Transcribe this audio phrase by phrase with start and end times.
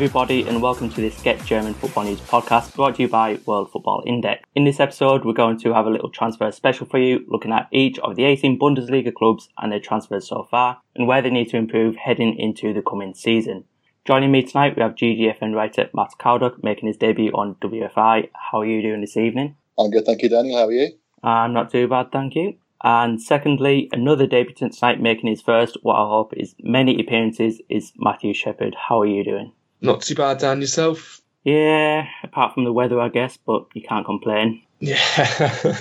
[0.00, 3.70] Everybody, and welcome to this Get German Football News podcast brought to you by World
[3.70, 4.42] Football Index.
[4.54, 7.68] In this episode, we're going to have a little transfer special for you, looking at
[7.70, 11.50] each of the 18 Bundesliga clubs and their transfers so far, and where they need
[11.50, 13.64] to improve heading into the coming season.
[14.06, 18.30] Joining me tonight, we have GGFN writer Matt Cowduck making his debut on WFI.
[18.32, 19.54] How are you doing this evening?
[19.78, 20.56] I'm good, thank you, Daniel.
[20.56, 20.92] How are you?
[21.22, 22.56] I'm not too bad, thank you.
[22.82, 27.92] And secondly, another debutant tonight making his first, what I hope is many appearances, is
[27.98, 28.74] Matthew Shepherd.
[28.88, 29.52] How are you doing?
[29.80, 30.60] Not too bad, Dan.
[30.60, 31.20] Yourself?
[31.44, 34.62] Yeah, apart from the weather, I guess, but you can't complain.
[34.78, 34.98] Yeah,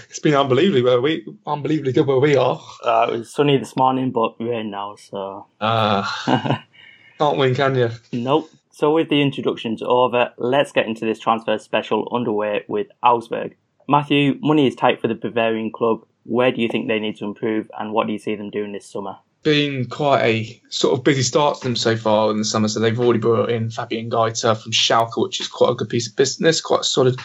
[0.10, 2.62] it's been unbelievably where we unbelievably good where we are.
[2.84, 5.48] Uh, it was sunny this morning, but rain now, so.
[5.60, 6.66] Ah,
[7.18, 7.90] can't win, can you?
[8.12, 8.50] Nope.
[8.72, 13.56] So with the introductions over, let's get into this transfer special underway with Augsburg.
[13.90, 16.06] Matthew, money is tight for the Bavarian club.
[16.24, 18.72] Where do you think they need to improve, and what do you see them doing
[18.72, 19.18] this summer?
[19.42, 22.68] Been quite a sort of busy start to them so far in the summer.
[22.68, 26.10] So they've already brought in Fabian Giefer from Schalke, which is quite a good piece
[26.10, 27.20] of business, quite a solid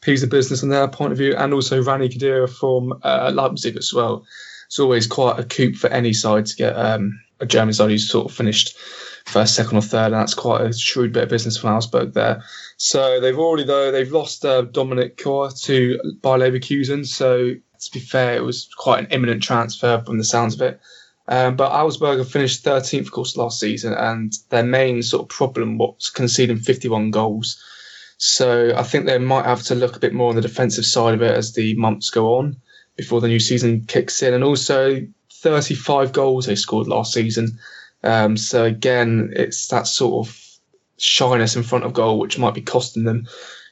[0.00, 3.76] piece of business from their point of view, and also Rani Khedira from uh, Leipzig
[3.76, 4.24] as well.
[4.66, 8.08] It's always quite a coup for any side to get um, a German side who's
[8.08, 8.76] sort of finished
[9.26, 12.42] first, second, or third, and that's quite a shrewd bit of business from Augsburg there.
[12.76, 17.06] So they've already though they've lost uh, Dominic Kohr to Bayer Leverkusen.
[17.06, 20.80] So to be fair, it was quite an imminent transfer from the sounds of it.
[21.28, 25.28] Um, but Augsburg have finished 13th, of course, last season, and their main sort of
[25.28, 27.62] problem was conceding 51 goals.
[28.16, 31.14] So I think they might have to look a bit more on the defensive side
[31.14, 32.56] of it as the months go on
[32.96, 34.32] before the new season kicks in.
[34.32, 37.58] And also, 35 goals they scored last season.
[38.02, 40.58] Um, so again, it's that sort of
[40.98, 43.26] shyness in front of goal which might be costing them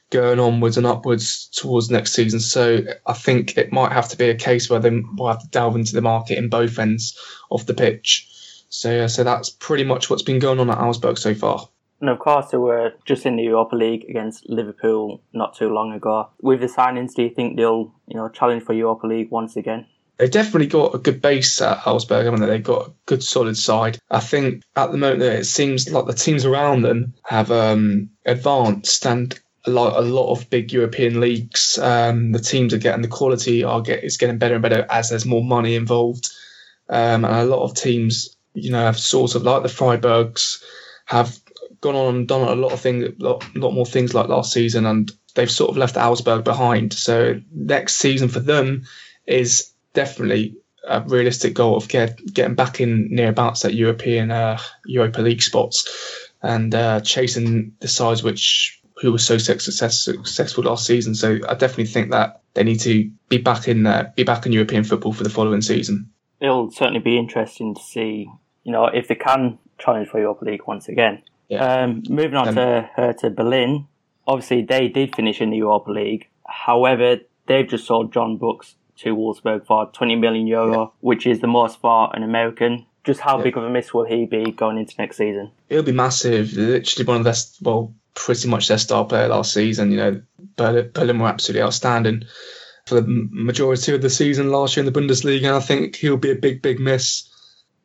[0.09, 2.39] going onwards and upwards towards next season.
[2.39, 5.49] So I think it might have to be a case where they will have to
[5.49, 7.17] delve into the market in both ends
[7.51, 8.27] of the pitch.
[8.69, 11.67] So yeah, so that's pretty much what's been going on at Augsburg so far.
[11.99, 15.93] And of course, they were just in the Europa League against Liverpool not too long
[15.93, 16.29] ago.
[16.41, 19.87] With the signings, do you think they'll, you know, challenge for Europa League once again?
[20.17, 22.47] They've definitely got a good base at Augsburg, haven't they?
[22.47, 23.99] They've got a good solid side.
[24.09, 29.05] I think at the moment it seems like the teams around them have um, advanced
[29.05, 31.77] and a lot, a lot of big European leagues.
[31.77, 35.09] Um, the teams are getting the quality are get is getting better and better as
[35.09, 36.29] there's more money involved,
[36.89, 40.63] um, and a lot of teams, you know, have sort of like the Freiburgs
[41.05, 41.37] have
[41.81, 44.51] gone on and done a lot of things, a lot, lot more things like last
[44.53, 46.93] season, and they've sort of left Augsburg behind.
[46.93, 48.85] So next season for them
[49.25, 50.55] is definitely
[50.87, 55.43] a realistic goal of get, getting back in near about that European uh, Europa League
[55.43, 61.15] spots and uh, chasing the sides which who was so success, successful last season.
[61.15, 64.51] So I definitely think that they need to be back in uh, be back in
[64.51, 66.11] European football for the following season.
[66.39, 68.29] It'll certainly be interesting to see,
[68.63, 71.23] you know, if they can challenge for Europa League once again.
[71.49, 71.83] Yeah.
[71.83, 73.87] Um, moving on um, to Hertha Berlin,
[74.27, 76.27] obviously they did finish in the Europa League.
[76.47, 80.87] However, they've just sold John Brooks to Wolfsburg for 20 million euro, yeah.
[80.99, 82.85] which is the most for an American.
[83.03, 83.45] Just how yeah.
[83.45, 85.51] big of a miss will he be going into next season?
[85.69, 86.53] It'll be massive.
[86.53, 89.91] Literally one of the best, well, pretty much their star player last season.
[89.91, 90.21] You know,
[90.57, 92.23] Berlin were absolutely outstanding
[92.85, 96.17] for the majority of the season last year in the Bundesliga, and I think he'll
[96.17, 97.29] be a big, big miss.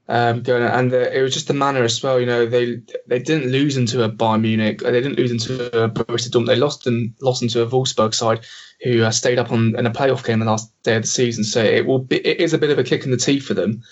[0.09, 2.19] Um, going and the, it was just the manner as well.
[2.19, 5.89] You know, they they didn't lose into a Bayern Munich, they didn't lose into a
[5.89, 6.47] Borussia Dortmund.
[6.47, 8.41] They lost and lost into a Wolfsburg side
[8.83, 11.45] who uh, stayed up on in a playoff game the last day of the season.
[11.45, 13.55] So it will be it is a bit of a kick in the teeth for
[13.55, 13.83] them,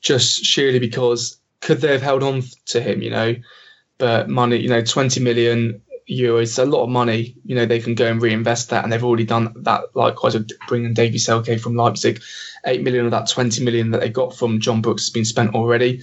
[0.00, 3.00] just surely because could they have held on to him?
[3.00, 3.34] You know,
[4.02, 5.80] but money, you know, 20 million
[6.10, 7.36] euros, a lot of money.
[7.44, 9.94] You know, they can go and reinvest that, and they've already done that.
[9.94, 12.20] Likewise, with bringing Davie Selke from Leipzig,
[12.66, 15.54] eight million of that 20 million that they got from John Brooks has been spent
[15.54, 16.02] already.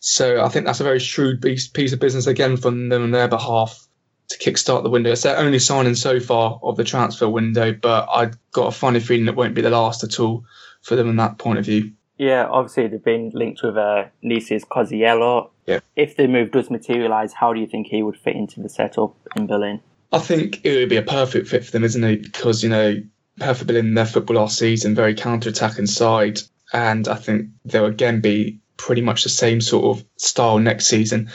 [0.00, 3.10] So I think that's a very shrewd piece, piece of business again from them on
[3.12, 3.86] their behalf
[4.30, 5.12] to kickstart the window.
[5.12, 8.98] It's their only signing so far of the transfer window, but I've got a funny
[8.98, 10.44] feeling it won't be the last at all
[10.82, 11.92] for them in that point of view.
[12.18, 15.50] Yeah, obviously they've been linked with uh, Nice's Koziello.
[15.66, 15.80] Yeah.
[15.96, 19.16] If the move does materialise, how do you think he would fit into the setup
[19.36, 19.80] in Berlin?
[20.12, 22.22] I think it would be a perfect fit for them, isn't it?
[22.22, 23.02] Because, you know,
[23.40, 26.40] Hertha Berlin, their football last season, very counter-attacking side.
[26.72, 31.30] And I think they'll again be pretty much the same sort of style next season.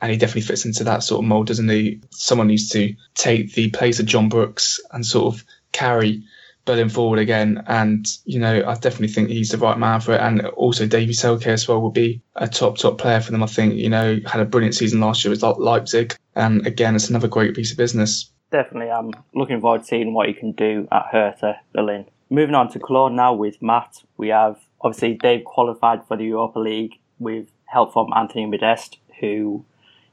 [0.00, 2.00] And he definitely fits into that sort of mould, doesn't he?
[2.10, 6.22] Someone needs to take the place of John Brooks and sort of carry
[6.64, 7.64] Berlin forward again.
[7.66, 10.20] And, you know, I definitely think he's the right man for it.
[10.20, 13.42] And also Davie Selke as well will be a top, top player for them.
[13.42, 16.16] I think, you know, had a brilliant season last year with Leipzig.
[16.34, 18.30] And again, it's another great piece of business.
[18.50, 18.90] Definitely.
[18.90, 22.06] I'm looking forward to seeing what he can do at Hertha Berlin.
[22.30, 24.02] Moving on to Cologne now with Matt.
[24.16, 29.26] We have, obviously, they've qualified for the Europa League with help from Anthony Modeste, who,
[29.26, 29.64] you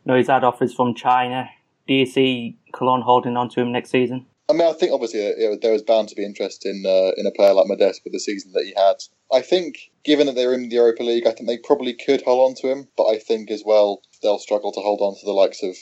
[0.05, 1.49] know, he's had offers from China,
[1.89, 4.27] Do you see Cologne holding on to him next season?
[4.49, 7.27] I mean, I think obviously uh, there was bound to be interest in uh, in
[7.27, 8.95] a player like Modeste with the season that he had.
[9.31, 12.49] I think, given that they're in the Europa League, I think they probably could hold
[12.49, 12.87] on to him.
[12.97, 15.75] But I think as well they'll struggle to hold on to the likes of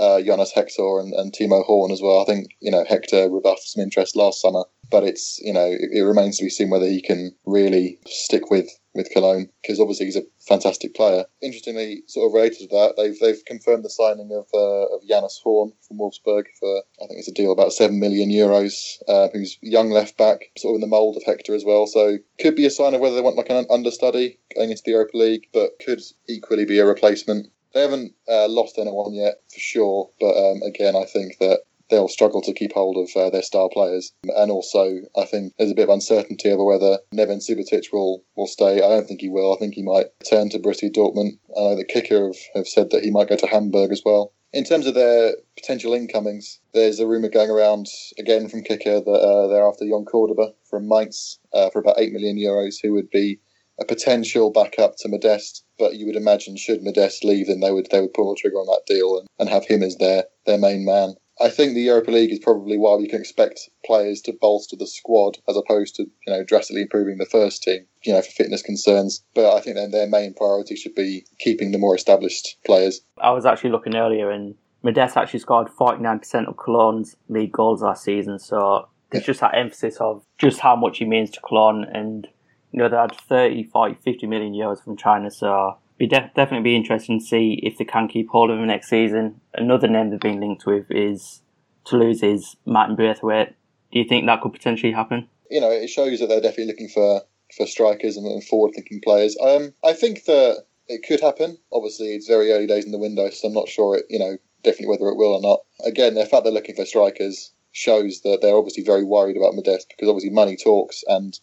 [0.00, 2.20] uh, Jonas Hector and, and Timo Horn as well.
[2.20, 5.90] I think you know Hector rebuffed some interest last summer, but it's you know it,
[5.92, 10.06] it remains to be seen whether he can really stick with with Cologne because obviously
[10.06, 11.24] he's a fantastic player.
[11.40, 15.40] Interestingly, sort of related to that, they've they've confirmed the signing of uh, of Jonas
[15.42, 18.98] Horn from Wolfsburg for I think it's a deal about seven million euros.
[19.06, 21.86] Uh, who's young left back, sort of in the mould of Hector as well.
[21.86, 24.92] So could be a sign of whether they want like an understudy going into the
[24.92, 29.60] Europa League, but could equally be a replacement they haven't uh, lost anyone yet for
[29.60, 33.42] sure, but um, again, I think that they'll struggle to keep hold of uh, their
[33.42, 34.12] star players.
[34.22, 38.46] And also, I think there's a bit of uncertainty over whether Neven Subotic will, will
[38.46, 38.76] stay.
[38.76, 39.54] I don't think he will.
[39.54, 41.38] I think he might turn to Borussia Dortmund.
[41.56, 44.32] I know the kicker have, have said that he might go to Hamburg as well.
[44.52, 47.86] In terms of their potential incomings, there's a rumour going around
[48.18, 52.14] again from Kicker that uh, they're after Jhon Cordoba from Mainz uh, for about 8
[52.14, 53.40] million euros, who would be
[53.78, 55.64] a potential backup to Modeste.
[55.78, 58.56] But you would imagine, should Modeste leave, then they would they would pull the trigger
[58.56, 61.14] on that deal and, and have him as their, their main man.
[61.40, 64.86] I think the Europa League is probably why we can expect players to bolster the
[64.86, 68.62] squad as opposed to you know drastically improving the first team, you know, for fitness
[68.62, 69.22] concerns.
[69.34, 73.00] But I think then their main priority should be keeping the more established players.
[73.20, 78.04] I was actually looking earlier, and Modeste actually scored 49% of Cologne's league goals last
[78.04, 78.38] season.
[78.38, 79.26] So there's yeah.
[79.26, 82.28] just that emphasis of just how much he means to Cologne and
[82.72, 86.70] you know, they had 30, 40, 50 million euros from China, so be def- definitely
[86.70, 89.40] be interesting to see if they can keep hold of him next season.
[89.54, 91.42] Another name they've been linked with is
[91.84, 93.54] Toulouse's Martin Braithwaite.
[93.92, 95.28] Do you think that could potentially happen?
[95.50, 97.22] You know, it shows that they're definitely looking for,
[97.56, 99.36] for strikers and, and forward thinking players.
[99.42, 101.58] Um, I think that it could happen.
[101.72, 104.36] Obviously, it's very early days in the window, so I'm not sure, it, you know,
[104.62, 105.60] definitely whether it will or not.
[105.84, 109.88] Again, the fact they're looking for strikers shows that they're obviously very worried about Modeste
[109.88, 111.38] because obviously money talks and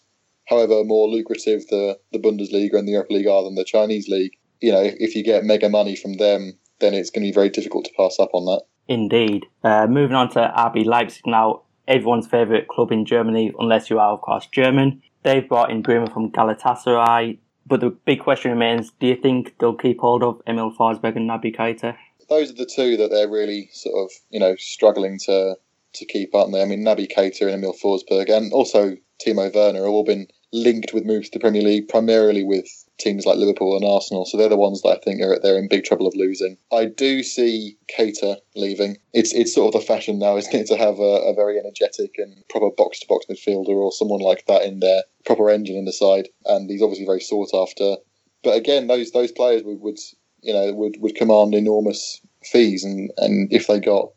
[0.46, 4.32] however more lucrative the, the Bundesliga and the Europa League are than the Chinese league,
[4.60, 7.50] you know, if, you get mega money from them, then it's going to be very
[7.50, 8.62] difficult to pass up on that.
[8.88, 9.46] Indeed.
[9.64, 14.12] Uh, moving on to RB Leipzig now, everyone's favourite club in Germany, unless you are,
[14.12, 15.02] of course, German.
[15.22, 19.74] They've brought in Bruma from Galatasaray, but the big question remains: Do you think they'll
[19.74, 21.96] keep hold of Emil Forsberg and Naby Keita?
[22.28, 25.56] Those are the two that they're really sort of, you know, struggling to
[25.94, 26.62] to keep, aren't they?
[26.62, 30.92] I mean, Naby Keita and Emil Forsberg, and also Timo Werner have all been linked
[30.92, 32.68] with moves to the Premier League, primarily with
[32.98, 34.24] teams like Liverpool and Arsenal.
[34.24, 36.56] So they're the ones that I think are they're in big trouble of losing.
[36.72, 38.96] I do see Keita leaving.
[39.12, 42.14] It's it's sort of the fashion now, isn't it, to have a, a very energetic
[42.18, 45.84] and proper box to box midfielder or someone like that in there, proper engine in
[45.84, 47.96] the side, and he's obviously very sought after.
[48.42, 49.98] But again, those those players would, would
[50.42, 54.10] you know would, would command enormous fees, and, and if they got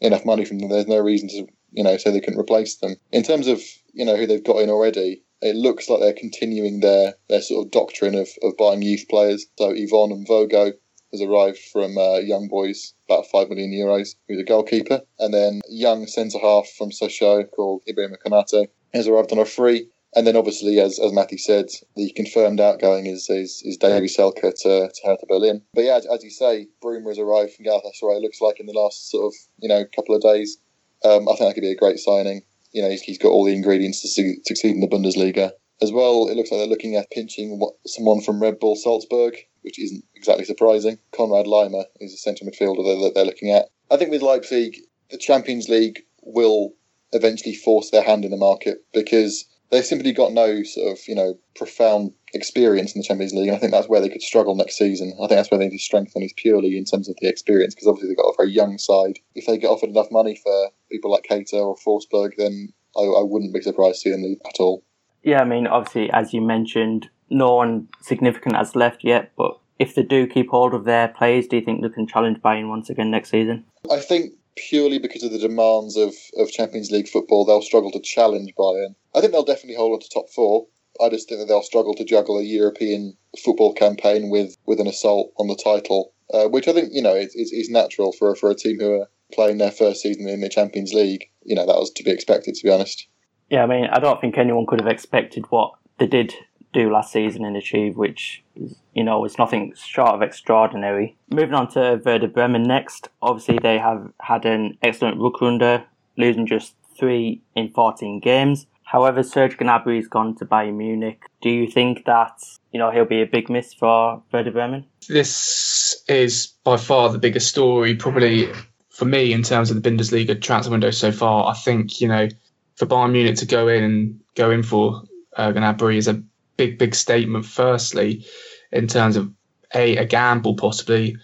[0.00, 2.96] enough money from them, there's no reason to you know say they couldn't replace them.
[3.10, 3.60] In terms of
[3.92, 7.66] you know who they've got in already, it looks like they're continuing their, their sort
[7.66, 9.46] of doctrine of, of buying youth players.
[9.58, 10.72] So Yvon Mvogo
[11.12, 15.02] has arrived from uh, Young Boys, about 5 million euros, who's a goalkeeper.
[15.18, 19.88] And then young centre half from Sochaux called Ibrahim Konate has arrived on a free.
[20.14, 24.42] And then obviously, as, as Matthew said, the confirmed outgoing is is, is Davie Selke
[24.42, 25.62] to, to Hertha Berlin.
[25.74, 28.74] But yeah, as, as you say, Bruma has arrived from Galatasaray, looks like in the
[28.74, 30.58] last sort of, you know, couple of days.
[31.02, 32.42] Um, I think that could be a great signing
[32.72, 34.08] you know, he's, he's got all the ingredients to
[34.44, 35.52] succeed in the Bundesliga.
[35.80, 39.78] As well, it looks like they're looking at pinching someone from Red Bull Salzburg, which
[39.78, 40.98] isn't exactly surprising.
[41.12, 43.68] Konrad Laimer is a centre midfielder that they're looking at.
[43.90, 44.78] I think with Leipzig,
[45.10, 46.72] the Champions League will
[47.12, 51.14] eventually force their hand in the market because they've simply got no sort of, you
[51.14, 53.48] know, profound experience in the Champions League.
[53.48, 55.14] And I think that's where they could struggle next season.
[55.14, 57.74] I think that's where they need to strengthen is purely in terms of the experience
[57.74, 59.18] because obviously they've got a very young side.
[59.34, 63.22] If they get offered enough money for people like Keita or Forsberg, then I, I
[63.22, 64.84] wouldn't be surprised to see them leave at all.
[65.22, 69.94] Yeah, I mean, obviously, as you mentioned, no one significant has left yet, but if
[69.94, 72.90] they do keep hold of their players, do you think they can challenge Bayern once
[72.90, 73.64] again next season?
[73.90, 78.00] I think purely because of the demands of, of Champions League football, they'll struggle to
[78.00, 78.94] challenge Bayern.
[79.14, 80.66] I think they'll definitely hold on to top four.
[81.02, 84.86] I just think that they'll struggle to juggle a European football campaign with, with an
[84.86, 88.34] assault on the title, uh, which I think you know is, is, is natural for
[88.34, 91.30] for a team who are playing their first season in the Champions League.
[91.42, 93.06] You know that was to be expected, to be honest.
[93.48, 96.34] Yeah, I mean, I don't think anyone could have expected what they did
[96.72, 101.16] do last season and achieve, which is, you know was nothing short of extraordinary.
[101.30, 103.08] Moving on to Werder Bremen next.
[103.20, 105.84] Obviously, they have had an excellent Rückrunde,
[106.16, 108.66] losing just three in 14 games.
[108.84, 111.22] However, Serge Gnabry has gone to Bayern Munich.
[111.40, 114.84] Do you think that you know he'll be a big miss for Werder Bremen?
[115.08, 118.52] This is by far the biggest story, probably
[118.90, 122.28] for me, in terms of the Bundesliga transfer window so far, I think you know
[122.76, 125.02] for Bayern Munich to go in and go in for
[125.36, 126.22] uh, Gnabry is a
[126.66, 127.44] big, big statement.
[127.44, 128.24] Firstly,
[128.70, 129.32] in terms of
[129.74, 131.16] a a gamble possibly,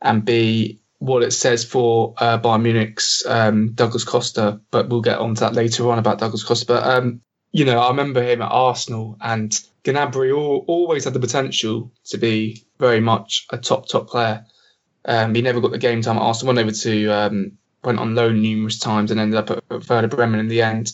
[0.00, 4.60] and b what it says for uh, Bayern Munich's um, Douglas Costa.
[4.70, 6.66] But we'll get on to that later on about Douglas Costa.
[6.66, 7.20] But um,
[7.52, 9.50] you know, I remember him at Arsenal and
[9.84, 14.44] Gnabry all, always had the potential to be very much a top top player.
[15.04, 16.54] Um, he never got the game time at Arsenal.
[16.54, 20.08] Went over to um, went on loan numerous times and ended up at, at Werder
[20.08, 20.92] Bremen in the end.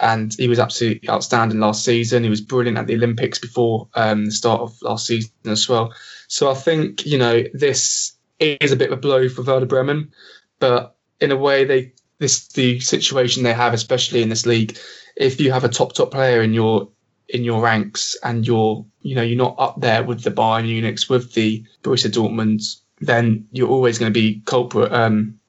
[0.00, 2.24] And he was absolutely outstanding last season.
[2.24, 5.92] He was brilliant at the Olympics before um, the start of last season as well.
[6.26, 10.12] So I think you know this is a bit of a blow for Werder Bremen,
[10.58, 14.78] but in a way they this the situation they have, especially in this league.
[15.16, 16.88] If you have a top top player in your
[17.28, 21.08] in your ranks and you're you know you're not up there with the Bayern Munichs
[21.08, 25.40] with the Borussia Dortmunds, then you're always going to be culprit um,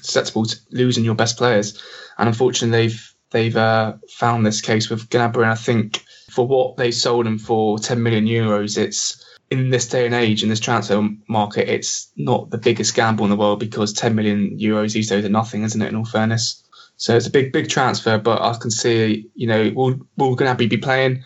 [0.00, 1.80] susceptible to losing your best players.
[2.18, 5.42] And unfortunately, they've they've uh, found this case with Gnabry.
[5.42, 9.88] And I think for what they sold him for 10 million euros, it's in this
[9.88, 13.60] day and age in this transfer market, it's not the biggest gamble in the world
[13.60, 15.88] because 10 million euros these days are nothing, isn't it?
[15.88, 16.62] In all fairness,
[16.96, 18.18] so it's a big, big transfer.
[18.18, 21.24] But I can see, you know, will will Gnabry be playing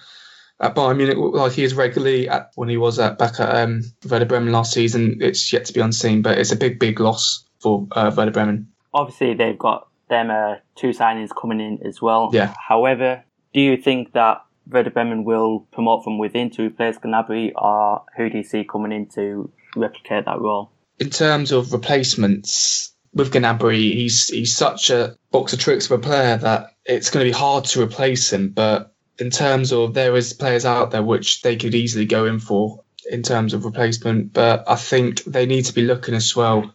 [0.61, 3.83] at Bayern Munich like he is regularly at when he was at back at um,
[4.09, 5.19] Werder Bremen last season?
[5.21, 8.69] It's yet to be unseen, but it's a big, big loss for uh, Werder Bremen.
[8.95, 12.31] Obviously, they've got them uh, two signings coming in as well.
[12.33, 12.55] Yeah.
[12.67, 18.05] However, do you think that Werder Bremen will promote from within to replace Gnabry, or
[18.17, 20.71] who do you see coming in to replicate that role?
[20.99, 25.99] In terms of replacements with Gnabry, he's he's such a box of tricks of a
[25.99, 28.51] player that it's going to be hard to replace him.
[28.51, 32.39] But in terms of there is players out there which they could easily go in
[32.39, 36.75] for in terms of replacement, but I think they need to be looking as well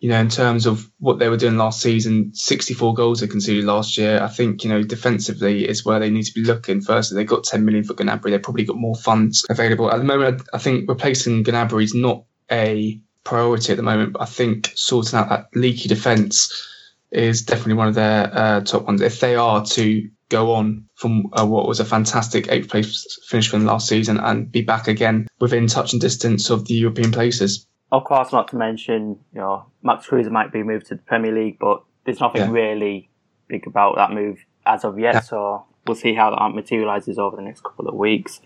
[0.00, 3.64] you know, in terms of what they were doing last season, 64 goals they conceded
[3.64, 4.22] last year.
[4.22, 6.80] I think, you know, defensively is where they need to be looking.
[6.80, 8.30] Firstly, they got 10 million for Gnabry.
[8.30, 9.90] They probably got more funds available.
[9.90, 14.22] At the moment, I think replacing Gnabry is not a priority at the moment, but
[14.22, 16.66] I think sorting out that leaky defence
[17.10, 19.00] is definitely one of their uh, top ones.
[19.00, 23.48] If they are to go on from uh, what was a fantastic eighth place finish
[23.48, 27.66] from last season and be back again within touch and distance of the European places.
[27.90, 31.32] Of course, not to mention, you know, Max Kruse might be moved to the Premier
[31.32, 32.50] League, but there's nothing yeah.
[32.50, 33.08] really
[33.48, 35.14] big about that move as of yet.
[35.14, 35.20] Yeah.
[35.20, 38.40] So we'll see how that materialises over the next couple of weeks.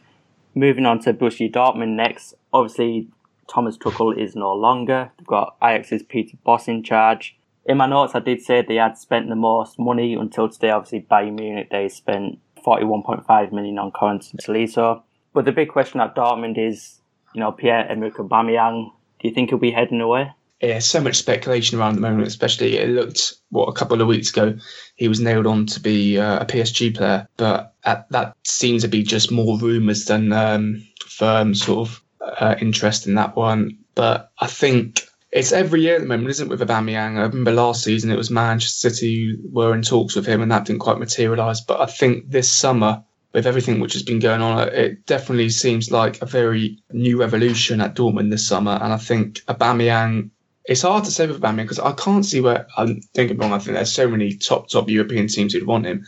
[0.55, 2.35] Moving on to Borussia Dortmund next.
[2.53, 3.09] Obviously,
[3.49, 5.11] Thomas Tuchel is no longer.
[5.19, 7.37] They've got Ajax's Peter Bosz in charge.
[7.65, 10.71] In my notes, I did say they had spent the most money until today.
[10.71, 15.03] Obviously, Bayern Munich, they spent 41.5 million on Corentin Tolisso.
[15.33, 17.01] But the big question at Dortmund is,
[17.35, 20.33] you know, Pierre-Emerick Aubameyang do you think he'll be heading away?
[20.61, 24.31] Yeah, so much speculation around the moment, especially it looked, what, a couple of weeks
[24.31, 24.59] ago,
[24.95, 28.89] he was nailed on to be uh, a PSG player, but at, that seems to
[28.89, 33.79] be just more rumours than um, firm sort of uh, interest in that one.
[33.95, 35.03] But I think
[35.33, 37.17] it's every year at the moment, isn't it, with Aubameyang?
[37.17, 40.67] I remember last season it was Manchester City were in talks with him and that
[40.67, 41.61] didn't quite materialise.
[41.61, 45.91] But I think this summer with everything which has been going on, it definitely seems
[45.91, 48.73] like a very new revolution at Dortmund this summer.
[48.73, 50.31] And I think Aubameyang,
[50.65, 53.53] it's hard to say with Aubameyang because I can't see where I'm thinking wrong.
[53.53, 56.07] I think there's so many top top European teams who'd want him,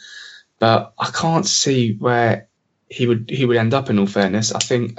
[0.59, 2.49] but I can't see where
[2.89, 3.89] he would he would end up.
[3.89, 4.99] In all fairness, I think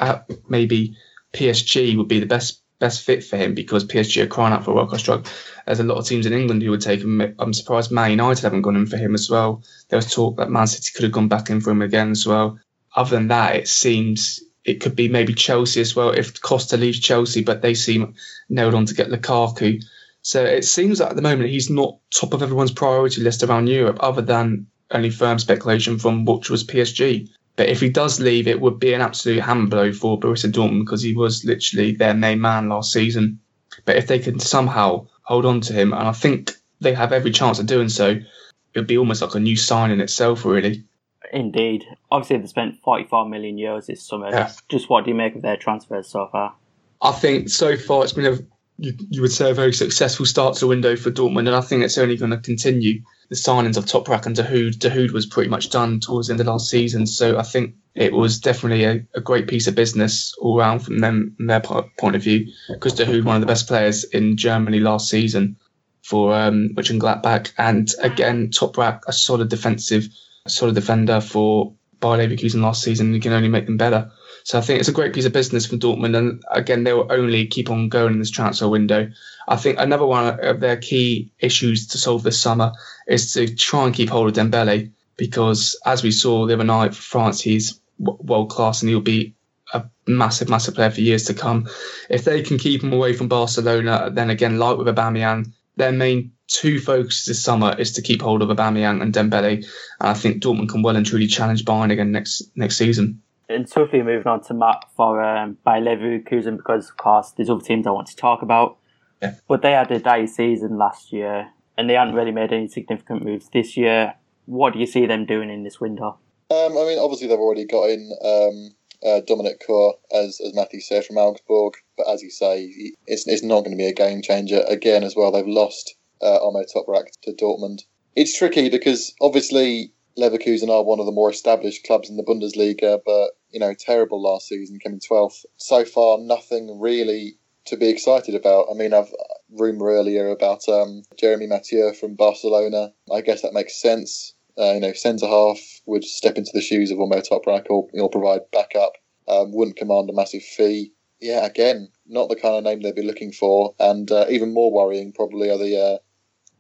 [0.49, 0.97] maybe
[1.33, 4.71] PSG would be the best best fit for him because PSG are crying out for
[4.71, 5.25] a World Cup strike.
[5.65, 7.35] There's a lot of teams in England who would take him.
[7.39, 9.63] I'm surprised Man United haven't gone in for him as well.
[9.89, 12.27] There was talk that Man City could have gone back in for him again as
[12.27, 12.59] well.
[12.95, 16.99] Other than that, it seems it could be maybe Chelsea as well if Costa leaves
[16.99, 18.15] Chelsea, but they seem
[18.49, 19.83] nailed on to get Lukaku.
[20.21, 23.67] So it seems that at the moment he's not top of everyone's priority list around
[23.67, 27.29] Europe, other than only firm speculation from which was PSG.
[27.55, 30.85] But if he does leave, it would be an absolute hand blow for Borussia Dortmund
[30.85, 33.39] because he was literally their main man last season.
[33.85, 37.31] But if they can somehow hold on to him, and I think they have every
[37.31, 40.83] chance of doing so, it would be almost like a new sign in itself, really.
[41.31, 41.85] Indeed.
[42.11, 44.29] Obviously, they spent 44 million euros this summer.
[44.29, 44.51] Yeah.
[44.69, 46.55] Just what do you make of their transfers so far?
[47.01, 48.37] I think so far it's been a
[48.77, 51.61] you, you would say a very successful start to the window for Dortmund, and I
[51.61, 54.77] think it's only going to continue the signings of Toprak and Dahoud.
[54.77, 58.13] Dahoud was pretty much done towards the end of last season, so I think it
[58.13, 62.15] was definitely a, a great piece of business all round from them from their point
[62.15, 62.51] of view.
[62.69, 65.57] Because Dahoud, one of the best players in Germany last season
[66.03, 70.07] for um, Gladbach, and again Toprak, a solid defensive,
[70.47, 73.13] solid defender for Bayer Leverkusen last season.
[73.13, 74.11] You can only make them better.
[74.45, 76.15] So I think it's a great piece of business for Dortmund.
[76.15, 79.09] And again, they will only keep on going in this transfer window.
[79.47, 82.71] I think another one of their key issues to solve this summer
[83.07, 86.93] is to try and keep hold of Dembele because, as we saw the other night
[86.93, 89.33] for France, he's world class and he'll be
[89.73, 91.67] a massive, massive player for years to come.
[92.07, 96.33] If they can keep him away from Barcelona, then again, like with Aubameyang, their main
[96.47, 99.55] two focuses this summer is to keep hold of Aubameyang and Dembele.
[99.55, 99.65] And
[99.99, 103.23] I think Dortmund can well and truly challenge Bayern again next next season.
[103.47, 107.63] And swiftly moving on to Matt for um, Bayer Leverkusen because of course there's other
[107.63, 108.77] teams I want to talk about.
[109.21, 109.35] Yeah.
[109.47, 113.23] But they had a dire season last year and they haven't really made any significant
[113.23, 114.15] moves this year.
[114.45, 116.17] What do you see them doing in this window?
[116.49, 118.75] Um, I mean, obviously they've already got in um,
[119.05, 122.69] uh, Dominic Kohr, as as Matthew said from Augsburg, but as you say,
[123.07, 125.31] it's it's not going to be a game changer again as well.
[125.31, 127.83] They've lost uh, Ömer Toprak to Dortmund.
[128.15, 132.99] It's tricky because obviously Leverkusen are one of the more established clubs in the Bundesliga,
[133.05, 135.45] but you know, terrible last season, coming 12th.
[135.57, 138.67] So far, nothing really to be excited about.
[138.71, 139.13] I mean, I've
[139.51, 142.93] rumor earlier about um, Jeremy Mathieu from Barcelona.
[143.13, 144.33] I guess that makes sense.
[144.57, 148.49] Uh, you know, centre half would step into the shoes of Ömer Toprak or provide
[148.51, 148.93] backup.
[149.27, 150.91] Um, wouldn't command a massive fee.
[151.19, 153.73] Yeah, again, not the kind of name they'd be looking for.
[153.79, 155.97] And uh, even more worrying, probably, are the uh,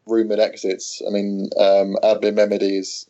[0.07, 1.01] rumoured exits.
[1.07, 3.07] I mean, um, Admir Mehmedi is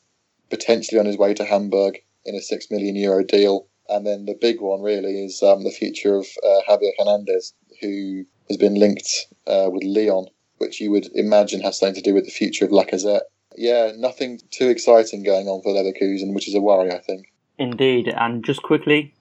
[0.50, 3.68] potentially on his way to Hamburg in a six million euro deal.
[3.88, 8.26] And then the big one really is um, the future of uh, Javier Hernandez, who
[8.50, 12.26] has been linked uh, with Lyon, which you would imagine has something to do with
[12.26, 13.22] the future of Lacazette.
[13.58, 17.32] Yeah, nothing too exciting going on for Leverkusen, which is a worry, I think.
[17.58, 19.14] Indeed, and just quickly,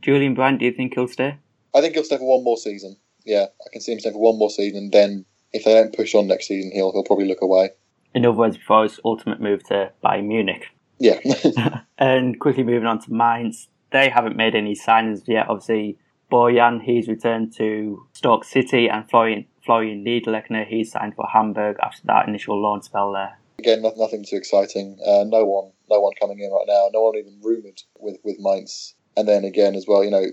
[0.00, 1.36] Julian Brandt, do you think he'll stay?
[1.74, 2.96] I think he'll stay for one more season.
[3.24, 4.84] Yeah, I can see him staying for one more season.
[4.84, 7.70] And then, if they don't push on next season, he'll he'll probably look away.
[8.14, 10.66] In other words, before his ultimate move to Bayern Munich.
[10.98, 11.20] Yeah.
[11.98, 15.48] and quickly moving on to Mainz, they haven't made any signings yet.
[15.48, 15.98] Obviously,
[16.30, 22.02] Bojan, he's returned to Stoke City, and Florian, Florian Niederlechner, he's signed for Hamburg after
[22.06, 23.38] that initial loan spell there.
[23.58, 24.98] Again, nothing too exciting.
[25.04, 26.88] Uh, no one, no one coming in right now.
[26.92, 28.94] No one even rumored with with Mainz.
[29.16, 30.24] And then again, as well, you know,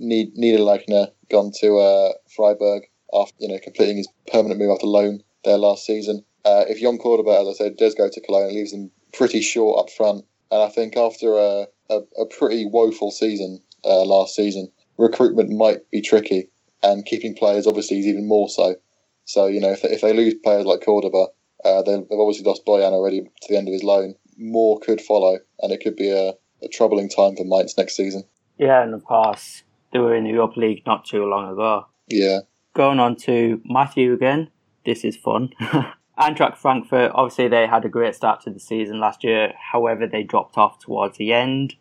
[0.00, 5.58] Niederlechner gone to uh, Freiburg after you know completing his permanent move after loan there
[5.58, 6.24] last season.
[6.44, 9.40] Uh, if Jhon Cordoba, as I said, does go to Cologne, it leaves them pretty
[9.40, 10.24] short up front.
[10.50, 15.88] And I think after a, a, a pretty woeful season uh, last season, recruitment might
[15.90, 16.48] be tricky,
[16.82, 18.76] and keeping players obviously is even more so.
[19.24, 21.26] So you know, if they, if they lose players like Cordoba,
[21.64, 24.14] uh, they've obviously lost Bojan already to the end of his loan.
[24.36, 28.24] More could follow, and it could be a, a troubling time for Mainz next season.
[28.58, 31.86] Yeah, and of course they were in the Europa League not too long ago.
[32.08, 32.40] Yeah.
[32.74, 34.50] Going on to Matthew again.
[34.84, 35.50] This is fun.
[36.22, 39.54] Eintracht Frankfurt, obviously they had a great start to the season last year.
[39.58, 41.74] However, they dropped off towards the end.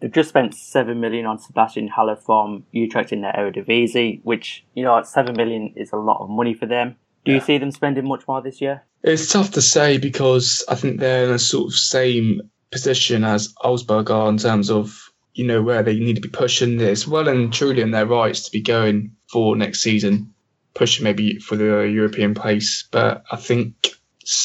[0.00, 4.84] They've just spent seven million on Sebastian Haller from Utrecht in their Eredivisie, which you
[4.84, 6.96] know seven million is a lot of money for them.
[7.24, 8.84] Do you see them spending much more this year?
[9.02, 13.54] It's tough to say because I think they're in a sort of same position as
[13.64, 17.28] Augsburg are in terms of you know where they need to be pushing this well
[17.28, 20.34] and truly in their rights to be going for next season,
[20.78, 22.88] pushing maybe for the European place.
[22.90, 23.88] But I think,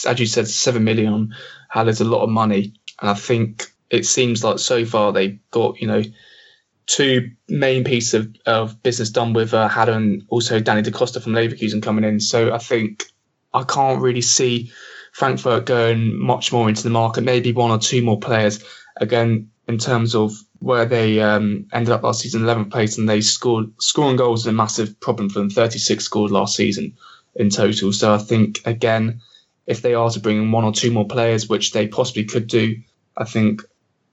[0.06, 1.34] as you said, seven million
[1.70, 5.80] Haller's a lot of money, and I think it seems like so far they've got
[5.80, 6.04] you know
[6.86, 11.34] two main pieces of, of business done with uh, and also Danny Da Costa from
[11.34, 12.20] Leverkusen coming in.
[12.20, 13.06] So I think
[13.54, 14.72] I can't really see
[15.14, 17.22] Frankfurt going much more into the market.
[17.22, 18.64] Maybe one or two more players.
[18.98, 23.20] Again, in terms of where they um, ended up last season, 11th place, and they
[23.20, 25.50] scored scoring goals is a massive problem for them.
[25.50, 26.96] 36 scored last season
[27.36, 27.92] in total.
[27.92, 29.20] So I think again,
[29.68, 32.48] if they are to bring in one or two more players, which they possibly could
[32.48, 32.78] do,
[33.18, 33.62] I think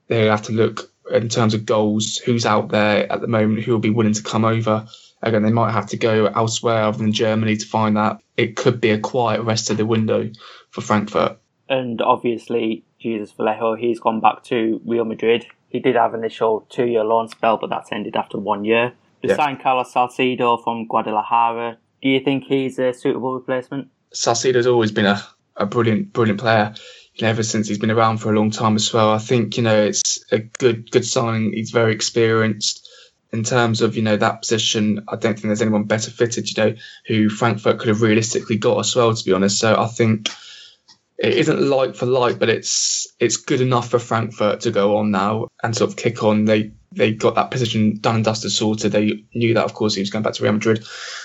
[0.07, 3.71] they have to look in terms of goals, who's out there at the moment, who
[3.71, 4.85] will be willing to come over.
[5.21, 8.21] Again, they might have to go elsewhere other than Germany to find that.
[8.35, 10.29] It could be a quiet rest of the window
[10.69, 11.37] for Frankfurt.
[11.69, 15.45] And obviously, Jesus Vallejo, he's gone back to Real Madrid.
[15.71, 18.93] He did have an initial two year loan spell, but that's ended after one year.
[19.21, 19.35] They Yeah.
[19.35, 21.77] signed Carlos Salcedo from Guadalajara.
[22.01, 23.87] Do you think he's a suitable replacement?
[24.13, 25.23] Salcedo's always been a,
[25.55, 26.73] a brilliant, brilliant player.
[27.15, 29.11] You know, ever since he's been around for a long time as well.
[29.11, 31.53] I think you know it's a good, good signing.
[31.53, 32.87] He's very experienced
[33.31, 35.03] in terms of you know that position.
[35.07, 36.49] I don't think there's anyone better fitted.
[36.49, 36.75] You know,
[37.07, 39.13] who Frankfurt could have realistically got as well.
[39.13, 40.29] To be honest, so I think
[41.21, 45.11] it isn't like for like, but it's it's good enough for Frankfurt to go on
[45.11, 46.45] now and sort of kick on.
[46.45, 48.91] They they got that position done and dusted sorted.
[48.91, 50.83] They knew that, of course, he was going back to Real Madrid.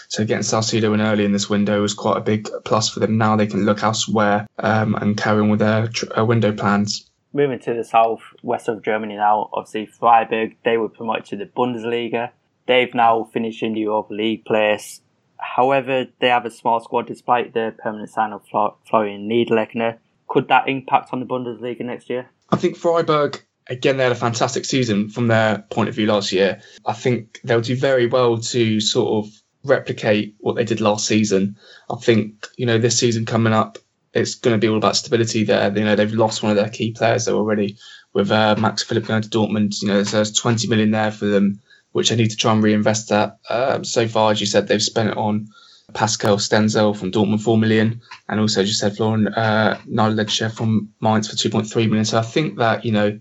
[0.08, 3.16] So getting Salcedo in early in this window was quite a big plus for them.
[3.16, 7.10] Now they can look elsewhere um, and carry on with their tr- uh, window plans.
[7.32, 11.46] moving to the south west of Germany now, obviously Freiburg, they were promoted to the
[11.46, 12.30] Bundesliga.
[12.66, 15.00] They've now finished in the Europa League place.
[15.38, 19.98] However, they have a small squad despite the permanent sign of Florian Niederlechner.
[20.28, 22.28] Could that impact on the Bundesliga next year?
[22.50, 26.32] I think Freiburg, again, they had a fantastic season from their point of view last
[26.32, 26.60] year.
[26.84, 29.32] I think they'll do very well to sort of
[29.64, 31.56] replicate what they did last season.
[31.90, 33.78] I think, you know, this season coming up,
[34.14, 35.76] it's going to be all about stability there.
[35.76, 37.76] You know, they've lost one of their key players already
[38.12, 39.82] with uh, Max Philipp going to Dortmund.
[39.82, 41.60] You know, there's 20 million there for them,
[41.96, 43.38] which they need to try and reinvest that.
[43.48, 45.48] Um, so far, as you said, they've spent it on
[45.94, 51.26] Pascal Stenzel from Dortmund, 4 million, and also just said Florian uh, Niederlechner from Mainz
[51.26, 52.04] for 2.3 million.
[52.04, 53.18] So I think that, you know,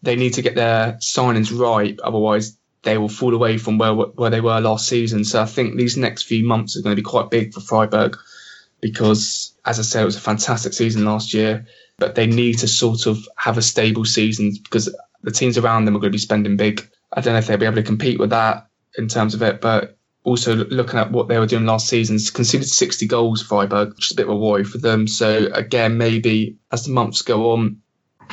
[0.00, 2.00] they need to get their signings right.
[2.00, 5.22] Otherwise, they will fall away from where where they were last season.
[5.22, 8.16] So I think these next few months are going to be quite big for Freiburg
[8.80, 11.66] because, as I said, it was a fantastic season last year,
[11.98, 15.94] but they need to sort of have a stable season because the teams around them
[15.94, 16.88] are going to be spending big.
[17.12, 18.66] I don't know if they'll be able to compete with that
[18.96, 22.68] in terms of it, but also looking at what they were doing last season, conceded
[22.68, 25.06] 60 goals, Freiburg, which is a bit of a worry for them.
[25.06, 27.80] So again, maybe as the months go on,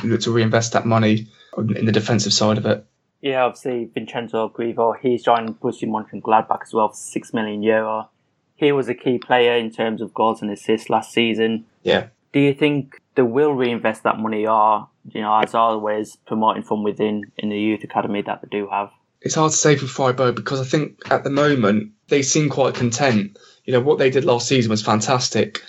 [0.04, 2.86] look to reinvest that money in the defensive side of it.
[3.22, 8.10] Yeah, obviously Vincenzo Grifo, he's joined Borussia Mönchengladbach as well for six million euro
[8.56, 11.66] he was a key player in terms of goals and assists last season.
[11.84, 12.08] Yeah.
[12.36, 16.84] Do you think they will reinvest that money or, you know, as always, promoting from
[16.84, 18.92] within in the youth academy that they do have?
[19.22, 22.76] It's hard to say for Freiburg because I think at the moment they seem quite
[22.76, 23.38] content.
[23.64, 25.64] You know, what they did last season was fantastic.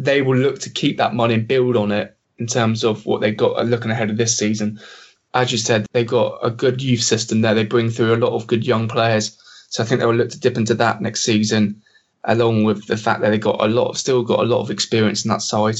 [0.00, 3.20] They will look to keep that money and build on it in terms of what
[3.20, 4.80] they've got uh, looking ahead of this season.
[5.32, 7.54] As you said, they've got a good youth system there.
[7.54, 9.38] They bring through a lot of good young players.
[9.68, 11.82] So I think they will look to dip into that next season
[12.24, 15.24] along with the fact that they got a lot, still got a lot of experience
[15.24, 15.76] in that side.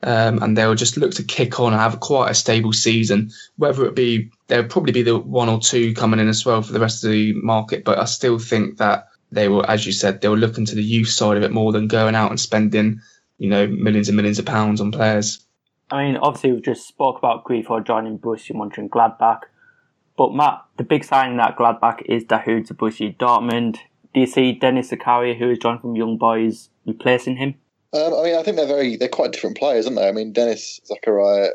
[0.00, 3.30] Um, and they'll just look to kick on and have quite a stable season.
[3.56, 6.72] Whether it be, there'll probably be the one or two coming in as well for
[6.72, 10.20] the rest of the market, but I still think that they will, as you said,
[10.20, 13.00] they will look into the youth side of it more than going out and spending,
[13.38, 15.44] you know, millions and millions of pounds on players.
[15.90, 19.42] I mean, obviously, we've just spoke about Grifo joining Borussia Mönchengladbach,
[20.16, 23.78] but Matt, the big signing that Gladbach is Dahoud to Borussia Dortmund
[24.18, 27.54] do you see Denis Zakaria, who has joined from Young Boys, replacing him?
[27.92, 30.08] Um, I mean, I think they're very they're quite different players, aren't they?
[30.08, 31.50] I mean, Dennis Zakaria,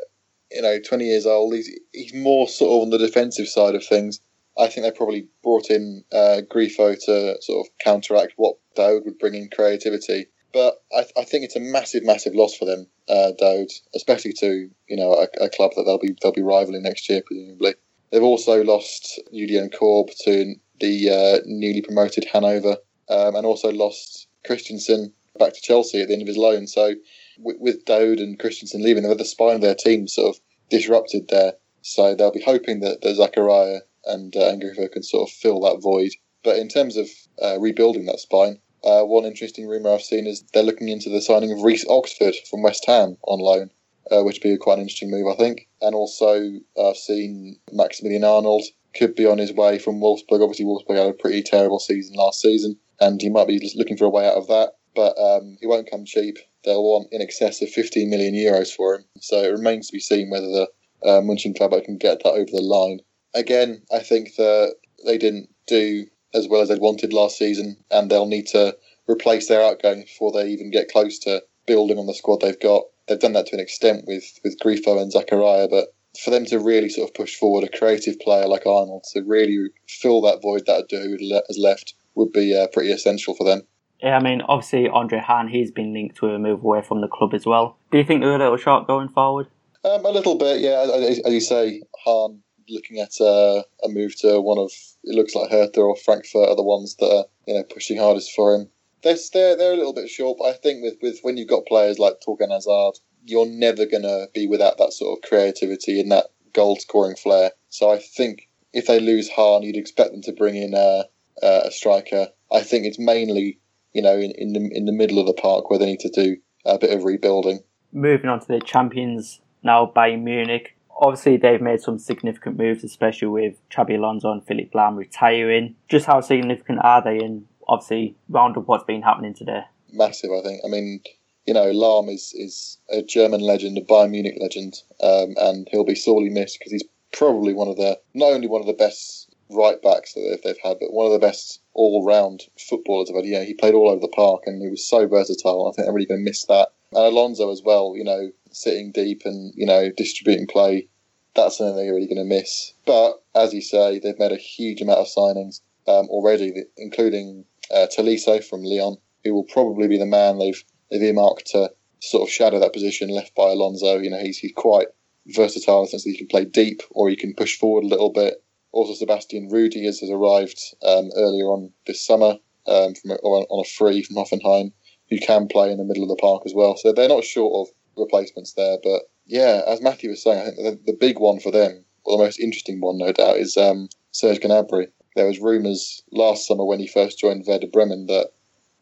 [0.50, 3.84] you know, twenty years old, he's he's more sort of on the defensive side of
[3.84, 4.18] things.
[4.58, 9.18] I think they probably brought in uh, Grifo to sort of counteract what Dahoud would
[9.18, 10.28] bring in creativity.
[10.54, 14.70] But I, I think it's a massive, massive loss for them, uh, Dahoud, especially to
[14.88, 17.74] you know a, a, club that they'll be they'll be rivaling next year, presumably.
[18.10, 22.76] They've also lost Julian Korb to the uh, newly promoted Hanover,
[23.08, 26.66] um, and also lost Christensen back to Chelsea at the end of his loan.
[26.66, 26.94] So
[27.38, 31.54] with, with Dahoud and Christensen leaving, the spine of their team sort of disrupted there.
[31.82, 35.82] So they'll be hoping that, that Zakaria and, uh, Grifo can sort of fill that
[35.82, 36.12] void.
[36.42, 37.08] But in terms of
[37.42, 41.22] uh, rebuilding that spine, uh, one interesting rumour I've seen is they're looking into the
[41.22, 43.70] signing of Reece Oxford from West Ham on loan,
[44.10, 45.68] uh, which would be quite an interesting move, I think.
[45.80, 50.42] And also, I've seen Maximilian Arnold could be on his way from Wolfsburg.
[50.42, 54.04] Obviously, Wolfsburg had a pretty terrible season last season, and he might be looking for
[54.04, 54.72] a way out of that.
[54.94, 56.38] But um, he won't come cheap.
[56.64, 59.04] They'll want in excess of 15 million euros for him.
[59.20, 60.68] So it remains to be seen whether the
[61.04, 63.00] uh, club can get that over the line.
[63.34, 68.10] Again, I think that they didn't do as well as they'd wanted last season, and
[68.10, 68.76] they'll need to
[69.08, 72.84] replace their outgoing before they even get close to building on the squad they've got.
[73.06, 76.58] They've done that to an extent with with Grifo and Zakaria, but for them to
[76.58, 80.66] really sort of push forward a creative player like Arnold to really fill that void
[80.66, 83.62] that Dahoud has left would be uh, pretty essential for them.
[84.00, 87.08] Yeah, I mean, obviously Andre Hahn, he's been linked to a move away from the
[87.08, 87.78] club as well.
[87.90, 89.46] Do you think they're a little short going forward?
[89.84, 90.82] Um, a little bit, yeah.
[90.82, 94.70] As, as you say, Hahn looking at uh, a move to one of
[95.04, 98.32] it looks like Hertha or Frankfurt are the ones that are you know pushing hardest
[98.34, 98.68] for him.
[99.02, 101.66] They're they're, they're a little bit short, but I think with, with when you've got
[101.66, 106.12] players like Thorgan Hazard you're never going to be without that sort of creativity and
[106.12, 107.52] that goal scoring flair.
[107.68, 111.04] So I think if they lose Hahn, you'd expect them to bring in a,
[111.42, 112.28] a striker.
[112.52, 113.58] I think it's mainly,
[113.92, 116.10] you know, in, in, the in the middle of the park where they need to
[116.10, 117.60] do a bit of rebuilding.
[117.92, 120.76] Moving on to the champions now, Bayern Munich.
[120.96, 125.74] Obviously, they've made some significant moves, especially with Xabi Alonso and Philipp Lahm retiring.
[125.88, 127.18] Just how significant are they?
[127.18, 129.62] And obviously, round up what's been happening today.
[129.92, 130.60] Massive, I think.
[130.64, 131.00] I mean,
[131.46, 135.84] you know, Lahm is, is a German legend, a Bayern Munich legend, um, and he'll
[135.84, 139.30] be sorely missed because he's probably one of the not only one of the best
[139.50, 143.26] right backs that they've had, but one of the best all round footballers they've had.
[143.26, 145.68] Yeah, he played all over the park and he was so versatile.
[145.68, 146.70] I think really going to miss that.
[146.92, 150.88] And Alonso as well, you know, sitting deep and you know distributing play
[151.34, 152.72] that's something they're really going to miss.
[152.86, 157.86] But as you say, they've made a huge amount of signings um, already, including uh,
[157.96, 161.70] Tolisso from Lyon, who will probably be the man they've they've earmarked to
[162.00, 163.98] sort of shadow that position left by Alonso.
[163.98, 164.88] You know, he's he's quite
[165.26, 167.88] versatile in the sense that he can play deep or he can push forward a
[167.88, 168.42] little bit.
[168.72, 173.64] Also, Sebastian Rudy has, has arrived um, earlier on this summer um, from on, on
[173.64, 174.72] a free from Hoffenheim,
[175.10, 176.76] who can play in the middle of the park as well.
[176.76, 178.78] So they're not short of replacements there.
[178.82, 182.18] But yeah, as Matthew was saying, I think the, the big one for them, or
[182.18, 184.88] the most interesting one, no doubt, is um, Serge Gnabry.
[185.16, 188.30] There was rumours last summer when he first joined Werder Bremen that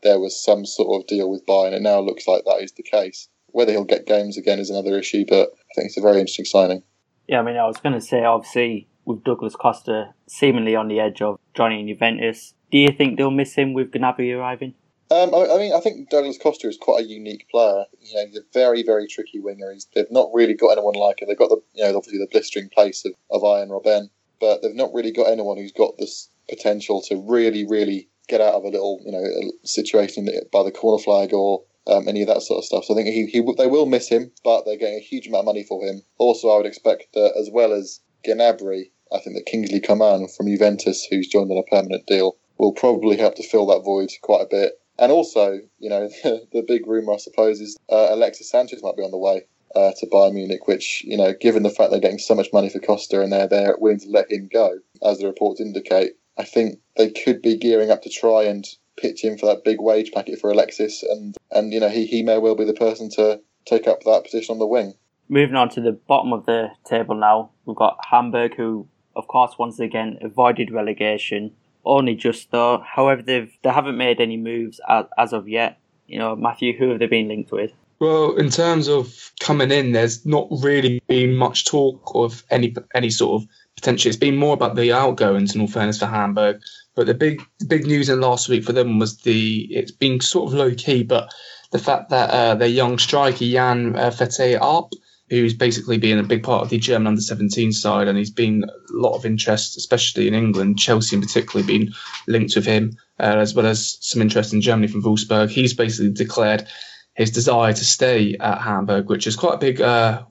[0.03, 1.73] there was some sort of deal with Bayern.
[1.73, 3.29] It now looks like that is the case.
[3.49, 6.45] Whether he'll get games again is another issue, but I think it's a very interesting
[6.45, 6.83] signing.
[7.29, 11.01] Yeah, I mean, I was going to say, obviously, with Douglas Costa seemingly on the
[11.01, 14.75] edge of joining Juventus, do you think they'll miss him with Gnabry arriving?
[15.11, 17.85] Um, I, I, mean, I think Douglas Costa is quite a unique player.
[18.01, 19.71] You know, he's a very, very tricky winger.
[19.71, 21.29] He's, they've not really got anyone like him.
[21.29, 24.09] They've got the, you know, obviously the blistering pace of, of Arjen Robben,
[24.41, 28.55] but they've not really got anyone who's got this potential to really, really get out
[28.55, 29.25] of a little, you know,
[29.65, 32.85] situation by the corner flag or um, any of that sort of stuff.
[32.85, 35.43] So I think he, he they will miss him, but they're getting a huge amount
[35.43, 36.03] of money for him.
[36.19, 40.47] Also, I would expect that as well as Gnabry, I think that Kingsley Coman from
[40.47, 44.43] Juventus, who's joined on a permanent deal, will probably help to fill that void quite
[44.43, 44.79] a bit.
[44.99, 48.97] And also, you know, the, the big rumour, I suppose, is uh, Alexis Sanchez might
[48.97, 49.43] be on the way
[49.75, 52.69] uh, to Bayern Munich, which, you know, given the fact they're getting so much money
[52.69, 56.45] for Costa and they're, they're willing to let him go, as the reports indicate, I
[56.45, 58.67] think they could be gearing up to try and
[58.97, 62.23] pitch in for that big wage packet for Alexis, and and you know he, he
[62.23, 64.95] may well be the person to take up that position on the wing.
[65.29, 69.55] Moving on to the bottom of the table now, we've got Hamburg, who of course
[69.59, 71.53] once again avoided relegation,
[71.85, 72.83] only just though.
[72.85, 75.79] However, they've they haven't made any moves as, as of yet.
[76.07, 77.73] You know, Matthew, who have they been linked with?
[77.99, 83.11] Well, in terms of coming in, there's not really been much talk of any any
[83.11, 84.09] sort of potential.
[84.09, 86.61] It's been more about the outgoings, in all fairness, for Hamburg.
[86.95, 90.49] But the big big news in last week for them was the it's been sort
[90.49, 91.33] of low key, but
[91.71, 94.93] the fact that uh, their young striker Jan uh, Fiete Arp,
[95.31, 98.65] who's basically been a big part of the German under 17 side, and he's been
[98.65, 100.79] a lot of interest, especially in England.
[100.79, 101.93] Chelsea in particular been
[102.29, 105.49] linked with him, uh, as well as some interest in Germany from Wolfsburg.
[105.49, 106.69] He's basically declared
[107.15, 110.23] his desire to stay at Hamburg, which is quite a big uh,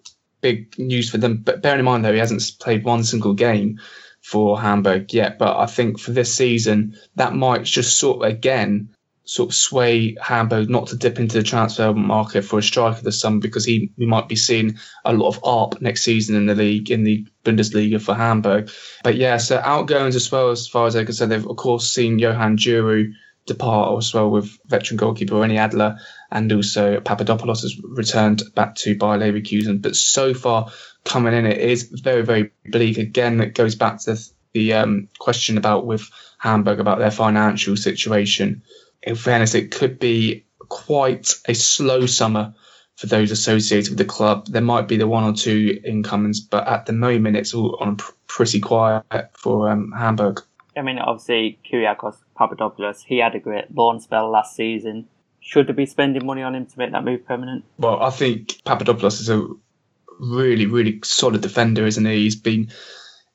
[0.41, 1.38] big news for them.
[1.38, 3.80] But bearing in mind though, he hasn't played one single game
[4.21, 5.38] for Hamburg yet.
[5.38, 8.89] But I think for this season, that might just sort of again
[9.23, 13.19] sort of sway Hamburg not to dip into the transfer market for a striker this
[13.19, 16.56] summer because he we might be seeing a lot of ARP next season in the
[16.56, 18.71] league in the Bundesliga for Hamburg.
[19.04, 21.89] But yeah, so outgoings as well as far as I can say, they've of course
[21.89, 23.13] seen Johan Djourou
[23.45, 25.97] depart as well with veteran goalkeeper René Adler
[26.32, 29.82] and also Papadopoulos has returned back to Bayer Leverkusen.
[29.82, 30.72] But so far
[31.04, 32.98] coming in, it is very, very bleak.
[32.98, 34.17] Again, it goes back to
[34.54, 38.63] the um, question about with Hamburg about their financial situation.
[39.04, 42.54] In fairness, it could be quite a slow summer
[42.96, 44.48] for those associated with the club.
[44.48, 47.98] There might be the one or two incomings, but at the moment, it's all on
[48.28, 50.41] pretty quiet for um, Hamburg.
[50.78, 55.08] I mean, obviously, Kyriakos Papadopoulos, he had a great loan spell last season.
[55.41, 57.65] Should they be spending money on him to make that move permanent?
[57.77, 59.45] Well, I think Papadopoulos is a
[60.19, 62.23] really, really solid defender, isn't he?
[62.23, 62.69] He's been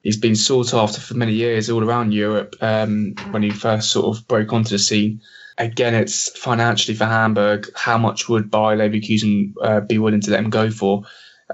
[0.02, 2.54] he's been sought after for many years all around Europe.
[2.60, 5.20] Um, when he first sort of broke onto the scene,
[5.58, 7.68] again, it's financially for Hamburg.
[7.74, 11.02] How much would Bayer Leverkusen uh, be willing to let him go for?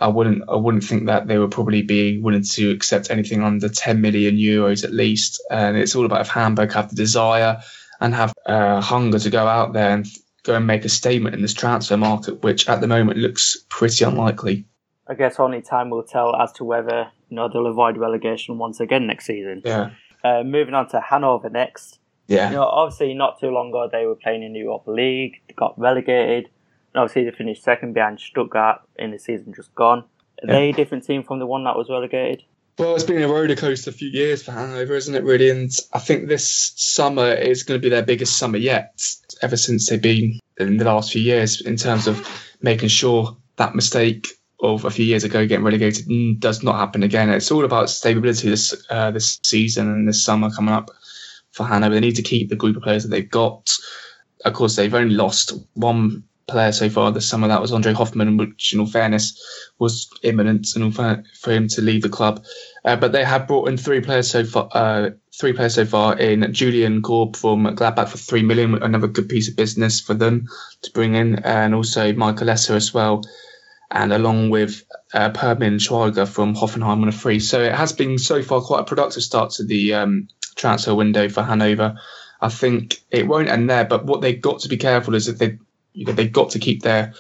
[0.00, 0.44] I wouldn't.
[0.48, 4.36] I wouldn't think that they would probably be willing to accept anything under 10 million
[4.36, 5.42] euros at least.
[5.50, 7.60] And it's all about if Hamburg have the desire
[8.00, 10.06] and have uh, hunger to go out there and
[10.42, 14.05] go and make a statement in this transfer market, which at the moment looks pretty
[14.05, 14.64] unlikely.
[15.09, 18.81] I guess only time will tell as to whether you know they'll avoid relegation once
[18.81, 19.62] again next season.
[19.64, 19.90] Yeah.
[20.24, 21.98] Uh, moving on to Hanover next.
[22.28, 22.50] Yeah.
[22.50, 25.40] You know, obviously not too long ago they were playing in the Europa League.
[25.48, 26.48] They got relegated.
[26.94, 30.05] And obviously they finished second behind Stuttgart in the season just gone.
[30.42, 30.52] Are yeah.
[30.52, 32.44] they a different team from the one that was relegated?
[32.78, 35.50] Well, it's been a roller coaster a few years for Hanover, isn't it, really?
[35.50, 39.02] And I think this summer is going to be their biggest summer yet,
[39.42, 42.26] ever since they've been in the last few years, in terms of
[42.62, 44.28] making sure that mistake
[44.62, 46.06] of a few years ago getting relegated
[46.40, 47.28] does not happen again.
[47.28, 50.90] It's all about stability this uh, this season and this summer coming up
[51.50, 51.94] for Hanover.
[51.94, 53.70] They need to keep the group of players that they've got.
[54.44, 57.48] Of course, they've only lost one player so far this summer.
[57.48, 59.40] That was Andre Hoffmann, which, in all fairness,
[59.78, 62.44] was imminent and for him to leave the club.
[62.85, 64.68] Uh, but they have brought in three players so far.
[64.72, 69.28] Uh, three players so far in Julian Korb from Gladbach for three million, another good
[69.28, 70.46] piece of business for them
[70.83, 73.22] to bring in, and also Michael Esser as well.
[73.90, 77.40] And along with uh, Pirmin Schwegler from Hoffenheim on a free.
[77.40, 81.28] So it has been so far quite a productive start to the um, transfer window
[81.28, 81.98] for Hanover.
[82.40, 85.38] I think it won't end there, but what they've got to be careful is that
[85.38, 85.59] they,
[85.92, 87.14] you know, they've got to keep their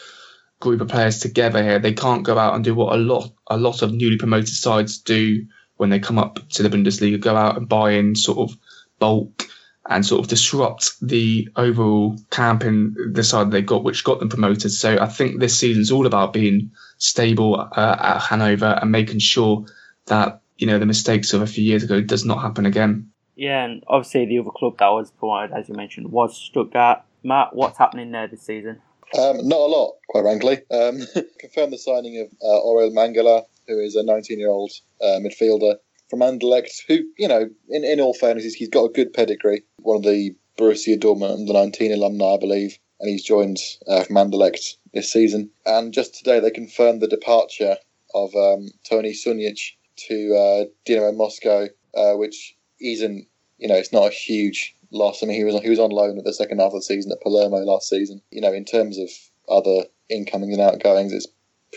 [0.60, 1.78] group of players together here.
[1.78, 4.98] They can't go out and do what a lot a lot of newly promoted sides
[4.98, 8.56] do when they come up to the Bundesliga, go out and buy in sort of
[8.98, 9.48] bulk
[9.88, 14.28] and sort of disrupt the overall camp in the side they got, which got them
[14.28, 14.70] promoted.
[14.70, 19.66] So I think this season's all about being stable uh, at Hanover and making sure
[20.06, 23.10] that you know the mistakes of a few years ago does not happen again.
[23.34, 27.02] Yeah, and obviously the other club that was promoted, as you mentioned, was Stuttgart.
[27.24, 28.80] Matt, what's happening there this season?
[29.18, 30.58] Um, not a lot, quite frankly.
[30.70, 31.00] Um,
[31.38, 35.76] confirmed the signing of uh, Mangala, who is a 19-year-old uh, midfielder
[36.08, 39.62] from Anderlecht, who, you know, in, in all fairness, he's got a good pedigree.
[39.78, 44.16] One of the Borussia Dortmund under 19 alumni, I believe, and he's joined uh, from
[44.16, 45.50] Anderlecht this season.
[45.66, 47.76] And just today, they confirmed the departure
[48.14, 49.72] of um, Toni Sunjic
[50.08, 53.26] to uh, Dynamo Moscow, uh, which isn't,
[53.58, 55.22] you know, it's not a huge loss.
[55.22, 57.12] I mean, he was he was on loan at the second half of the season
[57.12, 58.22] at Palermo last season.
[58.30, 59.08] You know, in terms of
[59.48, 61.26] other incomings and outgoings, it's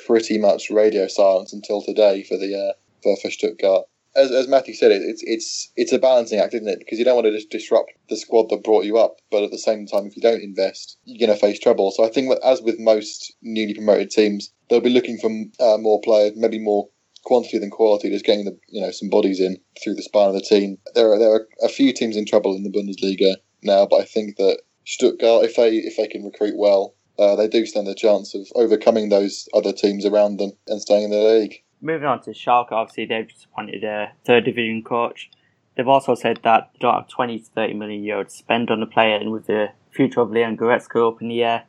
[0.06, 3.86] pretty much radio silence until today for the uh, for, for Stuttgart.
[4.16, 6.80] As, as Matthew said, it, it's it's it's a balancing act, isn't it?
[6.80, 9.52] Because you don't want to just disrupt the squad that brought you up, but at
[9.52, 11.92] the same time, if you don't invest, you're going to face trouble.
[11.92, 16.00] So I think, as with most newly promoted teams, they'll be looking for uh, more
[16.02, 16.88] players, maybe more
[17.26, 20.36] quantity than quality, just getting the you know some bodies in through the spine of
[20.36, 20.78] the team.
[20.94, 24.06] There are there are a few teams in trouble in the Bundesliga now, but I
[24.06, 27.96] think that Stuttgart, if they if they can recruit well, uh, they do stand a
[27.96, 31.64] chance of overcoming those other teams around them and staying in the league.
[31.82, 35.30] Moving on to Schalke, obviously they've just appointed a third division coach.
[35.76, 38.80] They've also said that they don't have 20 to 30 million euros to spend on
[38.80, 41.66] the player, and with the future of Leon Goretzka up in the air,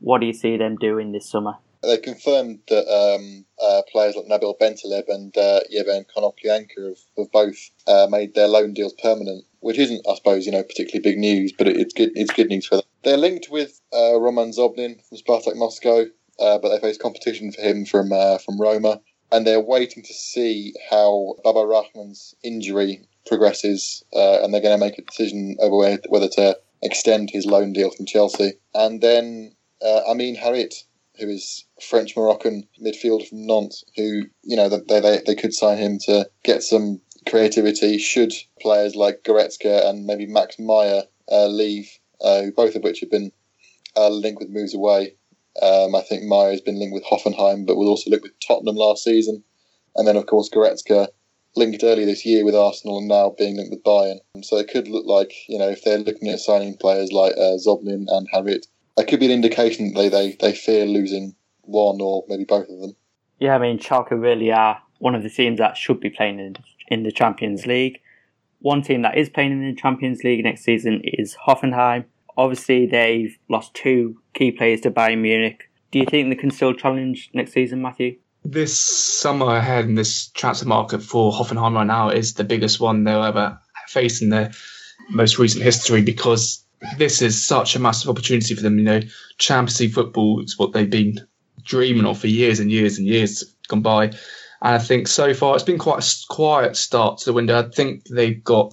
[0.00, 1.54] what do you see them doing this summer?
[1.82, 7.32] They confirmed that um, uh, players like Nabil Bentaleb and uh, Yevhen Konoplyanka have, have
[7.32, 11.18] both uh, made their loan deals permanent, which isn't, I suppose, you know, particularly big
[11.18, 12.10] news, but it, it's good.
[12.14, 12.84] It's good news for them.
[13.02, 16.06] They're linked with uh, Roman Zobnin from Spartak Moscow,
[16.38, 19.00] uh, but they face competition for him from uh, from Roma,
[19.32, 24.84] and they're waiting to see how Baba Rahman's injury progresses, uh, and they're going to
[24.84, 30.36] make a decision over whether to extend his loan deal from Chelsea, and then Amin
[30.36, 30.84] Harit
[31.18, 35.78] who is French Moroccan midfielder from Nantes, who you know they, they they could sign
[35.78, 37.98] him to get some creativity.
[37.98, 43.10] Should players like Goretzka and maybe Max Meyer uh, leave, uh, both of which have
[43.10, 43.32] been
[43.96, 45.14] uh, linked with moves away.
[45.60, 48.76] Um, I think Meyer has been linked with Hoffenheim, but was also linked with Tottenham
[48.76, 49.42] last season,
[49.96, 51.08] and then of course Goretzka
[51.56, 54.18] linked earlier this year with Arsenal and now being linked with Bayern.
[54.42, 57.58] So it could look like you know if they're looking at signing players like uh,
[57.58, 58.66] Zobnin and Harit
[58.98, 62.68] that could be an indication that they, they, they fear losing one or maybe both
[62.68, 62.96] of them.
[63.38, 66.56] Yeah, I mean, Schalke really are one of the teams that should be playing in,
[66.88, 68.00] in the Champions League.
[68.58, 72.06] One team that is playing in the Champions League next season is Hoffenheim.
[72.36, 75.70] Obviously, they've lost two key players to Bayern Munich.
[75.92, 78.18] Do you think they can still challenge next season, Matthew?
[78.44, 83.04] This summer ahead in this transfer market for Hoffenheim right now is the biggest one
[83.04, 84.50] they'll ever face in their
[85.10, 86.64] most recent history because
[86.96, 88.78] this is such a massive opportunity for them.
[88.78, 89.00] You know,
[89.38, 91.20] Champions League football is what they've been
[91.64, 94.04] dreaming of for years and years and years gone by.
[94.60, 97.58] And I think so far it's been quite a quiet start to the window.
[97.58, 98.72] I think they've got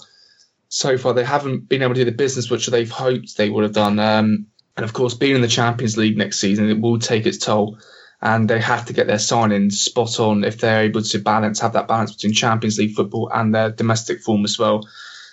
[0.69, 3.63] so far they haven't been able to do the business which they've hoped they would
[3.63, 3.99] have done.
[3.99, 7.37] Um, and of course, being in the Champions League next season, it will take its
[7.37, 7.77] toll.
[8.21, 11.73] And they have to get their signing spot on if they're able to balance, have
[11.73, 14.87] that balance between Champions League football and their domestic form as well.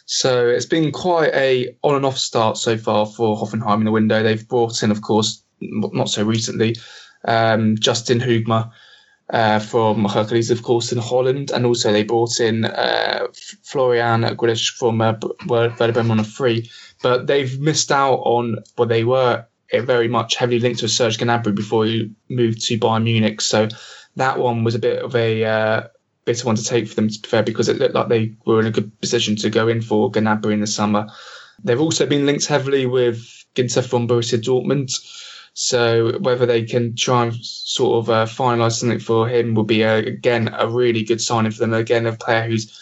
[0.07, 3.93] So it's been quite a on and off start so far for Hoffenheim in the
[3.93, 4.23] window.
[4.23, 6.77] They've brought in, of course, not so recently,
[7.25, 8.73] um, Justin Hoogma
[9.31, 13.27] uh, from Hercules, of course, in Holland, and also they brought in uh,
[13.63, 15.15] Florian Grillitsch from uh,
[15.47, 16.71] Werder Bremen on a free.
[17.03, 21.19] But they've missed out on what well, they were very much heavily linked to Serge
[21.19, 23.41] Gnabry before he moved to Bayern Munich.
[23.41, 23.69] So
[24.17, 25.89] that one was a bit of a uh,
[26.25, 28.61] bitter one to take for them, to be fair, because it looked like they were
[28.61, 31.07] in a good position to go in for Gnabry in the summer.
[31.65, 33.19] They've also been linked heavily with
[33.55, 34.93] Ginter from Borussia Dortmund.
[35.55, 39.83] So whether they can try and sort of uh, finalise something for him will be,
[39.83, 41.75] a, again, a really good signing for them.
[41.75, 42.79] Again, a player who's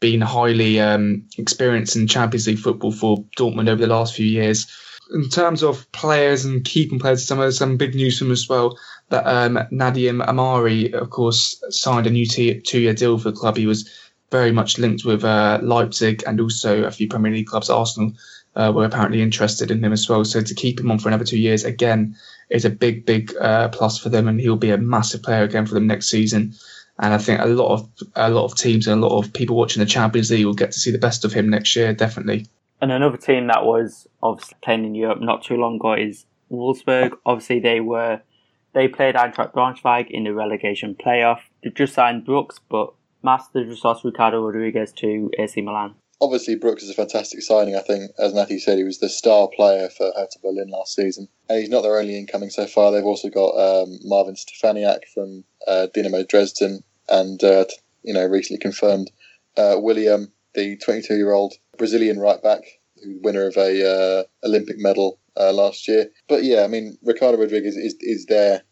[0.00, 4.66] been highly um, experienced in Champions League football for Dortmund over the last few years.
[5.12, 8.78] In terms of players and keeping players, some some big news from as well
[9.10, 13.56] that um, Nadiem Amiri, of course, signed a new t- two-year deal for the club.
[13.56, 13.88] He was
[14.30, 18.12] very much linked with uh, Leipzig and also a few Premier League clubs, Arsenal
[18.56, 20.24] uh, were apparently interested in him as well.
[20.24, 22.16] So to keep him on for another two years again
[22.48, 25.66] is a big, big uh, plus for them, and he'll be a massive player again
[25.66, 26.54] for them next season.
[26.98, 29.56] And I think a lot of a lot of teams and a lot of people
[29.56, 32.46] watching the Champions League will get to see the best of him next year, definitely.
[32.82, 37.16] And another team that was obviously playing in Europe not too long ago is Wolfsburg.
[37.24, 38.20] Obviously, they were
[38.72, 41.40] they played Eintracht Braunschweig in the relegation playoff.
[41.62, 42.92] They just signed Brooks, but
[43.22, 45.94] Master just lost Ricardo Rodriguez to AC Milan.
[46.22, 47.74] Obviously, Brooks is a fantastic signing.
[47.74, 51.28] I think, as Matthew said, he was the star player for Hertha Berlin last season,
[51.48, 52.92] and he's not their only incoming so far.
[52.92, 57.64] They've also got um, Marvin Stefaniak from uh, Dynamo Dresden, and uh,
[58.02, 59.10] you know, recently confirmed
[59.56, 62.60] uh, William, the 22-year-old Brazilian right back,
[63.22, 66.10] winner of a uh, Olympic medal uh, last year.
[66.28, 68.62] But yeah, I mean, Ricardo Rodriguez is is there.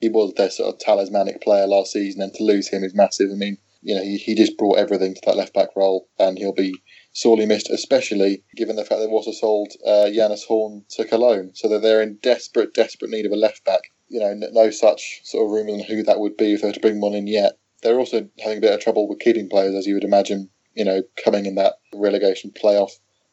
[0.00, 3.30] He was their sort of talismanic player last season, and to lose him is massive.
[3.30, 6.38] I mean, you know, he, he just brought everything to that left back role, and
[6.38, 6.74] he'll be
[7.12, 11.68] sorely missed, especially given the fact they've also sold uh, Jannes Horn to Cologne, so
[11.68, 13.82] that they're in desperate, desperate need of a left back.
[14.08, 16.74] You know, no such sort of rumour on who that would be if they were
[16.74, 17.58] to bring one in yet.
[17.82, 20.50] They're also having a bit of trouble with keeping players, as you would imagine.
[20.74, 22.92] You know, coming in that relegation playoff.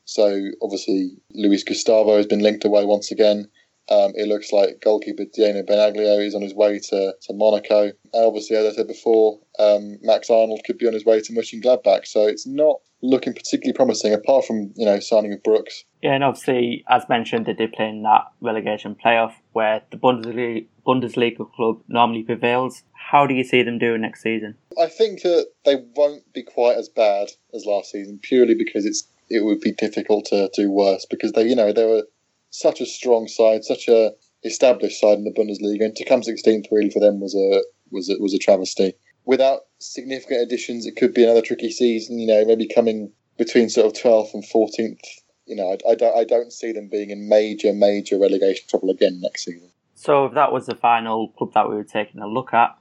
[0.10, 3.48] So obviously, Luis Gustavo has been linked away once again.
[3.90, 7.84] Um, it looks like goalkeeper Diego Benaglio is on his way to, to Monaco.
[7.84, 11.32] And obviously, as I said before, um, Max Arnold could be on his way to
[11.32, 12.08] Mönchengladbach.
[12.08, 15.84] So it's not looking particularly promising, apart from you know signing of Brooks.
[16.02, 20.66] Yeah, and obviously, as mentioned, they did play in that relegation playoff where the Bundesliga,
[20.88, 22.82] Bundesliga club normally prevails.
[22.94, 24.56] How do you see them doing next season?
[24.80, 29.08] I think that they won't be quite as bad as last season, purely because it's
[29.30, 32.04] it would be difficult to do worse because they, you know, they were
[32.50, 34.12] such a strong side, such a
[34.44, 38.10] established side in the Bundesliga, and to come 16th really for them was a was
[38.10, 38.94] a, was a travesty.
[39.26, 42.20] Without significant additions, it could be another tricky season.
[42.20, 45.00] You know, maybe coming between sort of 12th and 14th.
[45.46, 48.90] You know, I, I don't I don't see them being in major major relegation trouble
[48.90, 49.70] again next season.
[49.96, 52.78] So if that was the final club that we were taking a look at,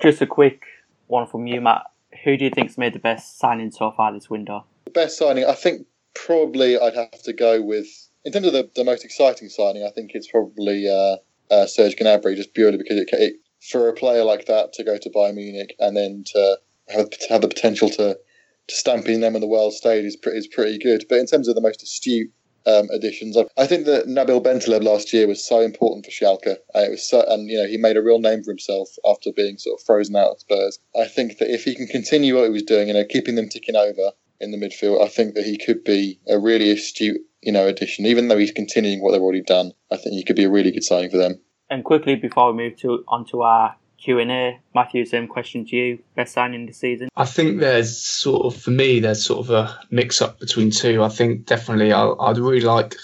[0.00, 0.62] just a quick
[1.08, 1.82] one from you, Matt.
[2.22, 4.64] Who do you think's made the best signing so far this window?
[4.94, 7.88] Best signing, I think, probably I'd have to go with
[8.24, 9.84] in terms of the, the most exciting signing.
[9.84, 11.16] I think it's probably uh,
[11.52, 14.96] uh, Serge Gnabry, just purely because it, it, for a player like that to go
[14.96, 18.18] to Bayern Munich and then to have, have the potential to
[18.68, 21.04] to stamp in them on the world stage is pretty, is pretty good.
[21.08, 22.32] But in terms of the most astute
[22.66, 26.56] um, additions, I, think that Nabil Bentaleb last year was so important for Schalke.
[26.72, 29.32] And it was so, and you know he made a real name for himself after
[29.32, 30.78] being sort of frozen out at Spurs.
[30.98, 33.50] I think that if he can continue what he was doing, you know, keeping them
[33.50, 34.12] ticking over
[34.44, 38.06] in the midfield, I think that he could be a really astute, you know, addition.
[38.06, 40.70] Even though he's continuing what they've already done, I think he could be a really
[40.70, 41.40] good signing for them.
[41.70, 45.76] And quickly before we move to onto our Q and A, Matthew, same question to
[45.76, 47.08] you: best signing this season?
[47.16, 51.02] I think there's sort of for me, there's sort of a mix up between two.
[51.02, 52.94] I think definitely i would really like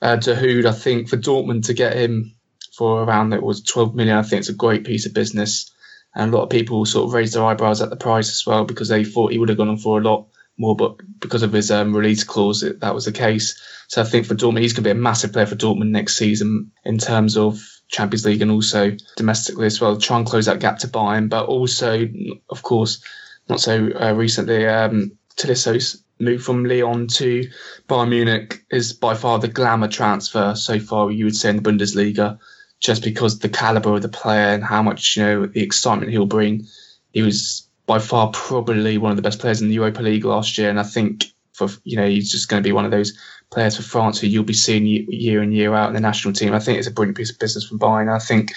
[0.00, 0.64] uh, Dahoud.
[0.64, 2.34] I think for Dortmund to get him
[2.76, 4.16] for around it was 12 million.
[4.16, 5.70] I think it's a great piece of business.
[6.16, 8.64] And a lot of people sort of raised their eyebrows at the price as well
[8.64, 11.52] because they thought he would have gone on for a lot more, but because of
[11.52, 13.60] his um, release clause, it, that was the case.
[13.88, 16.16] So I think for Dortmund, he's going to be a massive player for Dortmund next
[16.16, 19.96] season in terms of Champions League and also domestically as well.
[19.96, 22.08] Try and close that gap to Bayern, but also,
[22.50, 23.02] of course,
[23.48, 27.48] not so uh, recently, um, Tolisso's move from Lyon to
[27.88, 31.62] Bayern Munich is by far the glamour transfer so far, you would say, in the
[31.62, 32.38] Bundesliga,
[32.80, 36.26] just because the caliber of the player and how much, you know, the excitement he'll
[36.26, 36.66] bring.
[37.12, 40.56] He was by far probably one of the best players in the Europa League last
[40.58, 43.16] year, and I think for you know he's just going to be one of those
[43.50, 46.52] players for France who you'll be seeing year in year out in the national team.
[46.52, 48.14] I think it's a brilliant piece of business from Bayern.
[48.14, 48.52] I think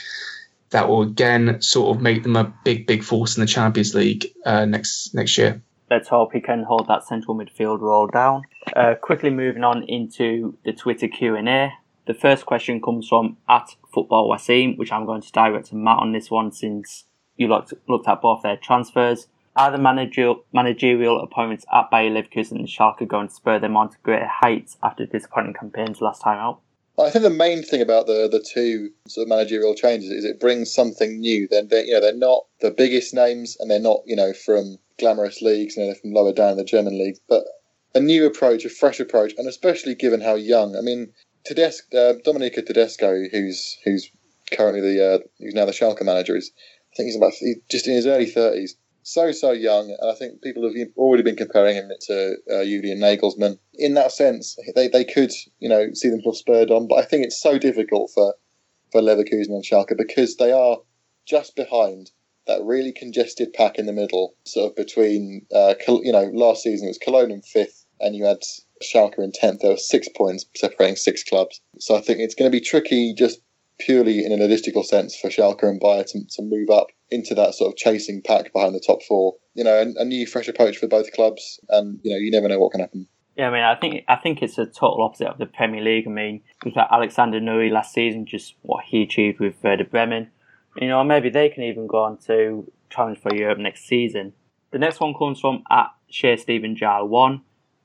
[0.71, 4.25] that will again sort of make them a big big force in the Champions League
[4.45, 5.61] uh, next next year.
[5.89, 8.43] Let's hope he can hold that central midfield role down.
[8.75, 11.71] Uh, quickly moving on into the Twitter Q and A.
[12.07, 15.99] The first question comes from at Football Wasim, which I'm going to direct to Matt
[15.99, 17.05] on this one since
[17.37, 19.27] you looked, looked at both their transfers.
[19.55, 23.89] Are the managerial, managerial appointments at Bayer Leverkusen and Schalke going to spur them on
[23.89, 26.59] to greater heights after disappointing campaigns last time out?
[26.99, 30.39] I think the main thing about the the two sort of managerial changes is it
[30.39, 31.47] brings something new.
[31.47, 34.79] Then they you know they're not the biggest names and they're not you know from
[34.97, 37.43] glamorous leagues, you know, they're from lower down the German league, but
[37.93, 40.75] a new approach, a fresh approach, and especially given how young.
[40.75, 41.13] I mean,
[41.45, 44.11] Tedesco, uh, Domenico Tedesco, who's who's
[44.51, 46.51] currently the uh, who's now the Schalke manager, is
[46.97, 47.33] think he's about
[47.69, 48.75] just in his early thirties.
[49.03, 52.99] So so young, and I think people have already been comparing him to uh, Julian
[52.99, 53.57] Nagelsmann.
[53.75, 57.23] In that sense, they, they could you know see themselves spurred on, but I think
[57.23, 58.35] it's so difficult for
[58.91, 60.79] for Leverkusen and Schalke because they are
[61.25, 62.11] just behind
[62.47, 66.87] that really congested pack in the middle, sort of between uh, you know last season
[66.87, 68.41] it was Cologne in fifth, and you had
[68.81, 71.61] Schalke in 10th, there were six points separating six clubs.
[71.79, 73.39] So I think it's going to be tricky just
[73.79, 77.53] purely in a logistical sense for Schalke and Bayer to, to move up into that
[77.53, 79.35] sort of chasing pack behind the top four.
[79.53, 82.47] You know, a, a new, fresh approach for both clubs, and you know, you never
[82.47, 83.07] know what can happen.
[83.35, 86.07] Yeah, I mean, I think I think it's a total opposite of the Premier League.
[86.07, 90.31] I mean, we've got Alexander Nouri last season, just what he achieved with Werder Bremen.
[90.75, 94.33] You know, maybe they can even go on to challenge for Europe next season.
[94.71, 97.41] The next one comes from at Share Stephen Jar One.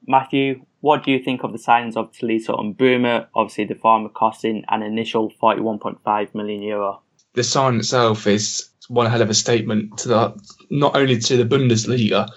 [0.07, 3.29] Matthew, what do you think of the signings of Tolisso and Bruma?
[3.35, 7.01] Obviously, the former costing an initial 41.5 million euro.
[7.35, 11.45] The sign itself is one hell of a statement to the not only to the
[11.45, 12.29] Bundesliga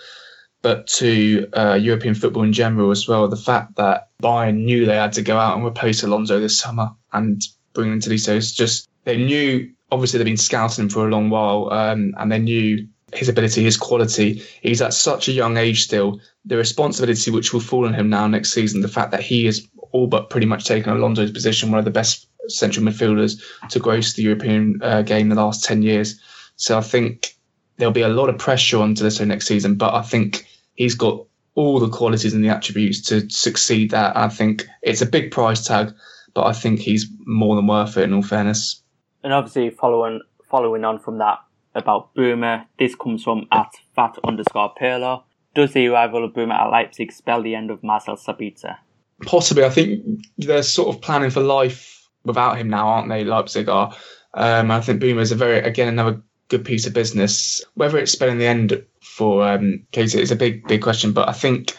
[0.62, 3.28] but to uh, European football in general as well.
[3.28, 6.92] The fact that Bayern knew they had to go out and replace Alonso this summer
[7.14, 7.42] and
[7.74, 9.72] bring in Tolisso is just they knew.
[9.92, 13.78] Obviously, they've been scouting for a long while, um, and they knew his ability, his
[13.78, 14.44] quality.
[14.62, 16.20] He's at such a young age still.
[16.46, 19.68] The responsibility which will fall on him now next season, the fact that he is
[19.92, 24.14] all but pretty much taken Alonso's position, one of the best central midfielders to grace
[24.14, 26.20] the European uh, game in the last 10 years.
[26.58, 27.36] So I think
[27.78, 30.46] there'll be a lot of pressure on Tolisso next season, but I think
[30.76, 34.16] he's got all the qualities and the attributes to succeed that.
[34.16, 35.94] I think it's a big price tag,
[36.34, 38.82] but I think he's more than worth it in all fairness.
[39.24, 41.40] And obviously, following following on from that
[41.76, 45.24] about Bruma, this comes from at fat underscore Perlo.
[45.54, 48.78] Does the arrival of Bruma at Leipzig spell the end of Marcel Sabitzer?
[49.26, 49.64] Possibly.
[49.64, 50.04] I think
[50.38, 53.24] they're sort of planning for life without him now, aren't they?
[53.24, 53.96] Leipzig are.
[54.34, 57.64] Um, I think Bruma is a very, again, another good piece of business.
[57.76, 61.14] Whether it's spelling the end for um, Casey is a big, big question.
[61.14, 61.76] But I think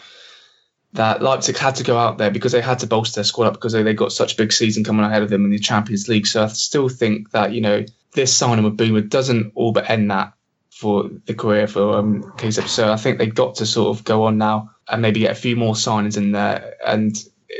[0.93, 3.53] that Leipzig had to go out there because they had to bolster their squad up
[3.53, 6.07] because they, they got such a big season coming ahead of them in the Champions
[6.07, 6.27] League.
[6.27, 10.09] So I still think that, you know, this signing with Bruma doesn't all but end
[10.11, 10.33] that
[10.71, 12.33] for the career for um.
[12.67, 15.35] So I think they've got to sort of go on now and maybe get a
[15.35, 16.75] few more signings in there.
[16.85, 17.15] And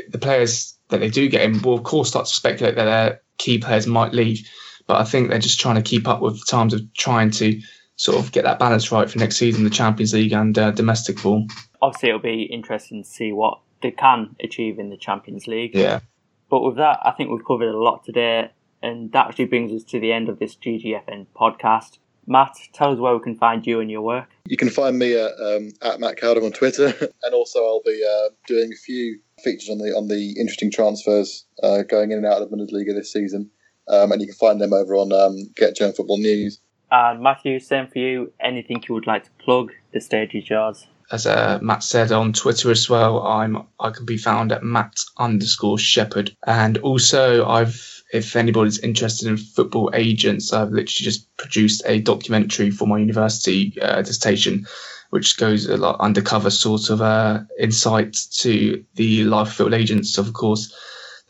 [0.08, 3.20] the players that they do get in will, of course, start to speculate that their
[3.36, 4.48] key players might leave.
[4.86, 7.60] But I think they're just trying to keep up with the times of trying to
[7.98, 11.18] sort of get that balance right for next season, the Champions League and uh, domestic
[11.18, 11.48] form.
[11.82, 15.74] Obviously, it'll be interesting to see what they can achieve in the Champions League.
[15.74, 16.00] Yeah.
[16.48, 18.50] But with that, I think we've covered a lot today,
[18.82, 21.98] and that actually brings us to the end of this GGFN podcast.
[22.26, 24.28] Matt, tell us where we can find you and your work.
[24.46, 28.04] You can find me at, um, at Matt Cowdham on Twitter, and also I'll be
[28.04, 32.26] uh, doing a few features on the on the interesting transfers uh, going in and
[32.26, 33.50] out of the Bundesliga this season,
[33.88, 36.60] um, and you can find them over on um, Get German Football News.
[36.90, 38.32] And Matthew, same for you.
[38.40, 39.72] Anything you would like to plug?
[39.92, 40.86] The stage is yours.
[41.10, 45.00] As uh, Matt said on Twitter as well, I'm I can be found at Matt
[45.16, 51.82] underscore Shepherd, and also I've if anybody's interested in football agents, I've literally just produced
[51.86, 54.66] a documentary for my university uh, dissertation,
[55.10, 60.16] which goes a lot undercover sort of uh, insight to the life of football agents.
[60.16, 60.74] Of course,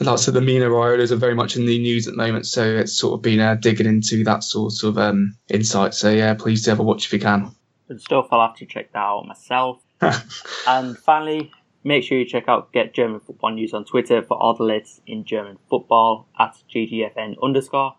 [0.05, 2.63] likes of the Mino Raiola's are very much in the news at the moment, so
[2.65, 5.95] it's sort of been uh, digging into that sort of um, insight.
[5.95, 7.51] So yeah, please do have a watch if you can.
[7.89, 8.29] Good stuff.
[8.31, 9.83] I'll have to check that out myself.
[10.67, 11.51] and finally,
[11.85, 15.01] Make sure you check out Get German Football News on Twitter for all the latest
[15.07, 17.95] in German football at GGFN underscore.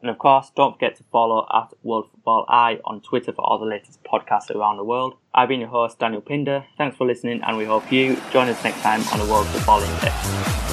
[0.00, 3.58] And of course, don't forget to follow at World Football Eye on Twitter for all
[3.58, 5.14] the latest podcasts around the world.
[5.32, 6.64] I've been your host, Daniel Pinder.
[6.76, 9.82] Thanks for listening, and we hope you join us next time on the World Football
[9.82, 10.71] Index.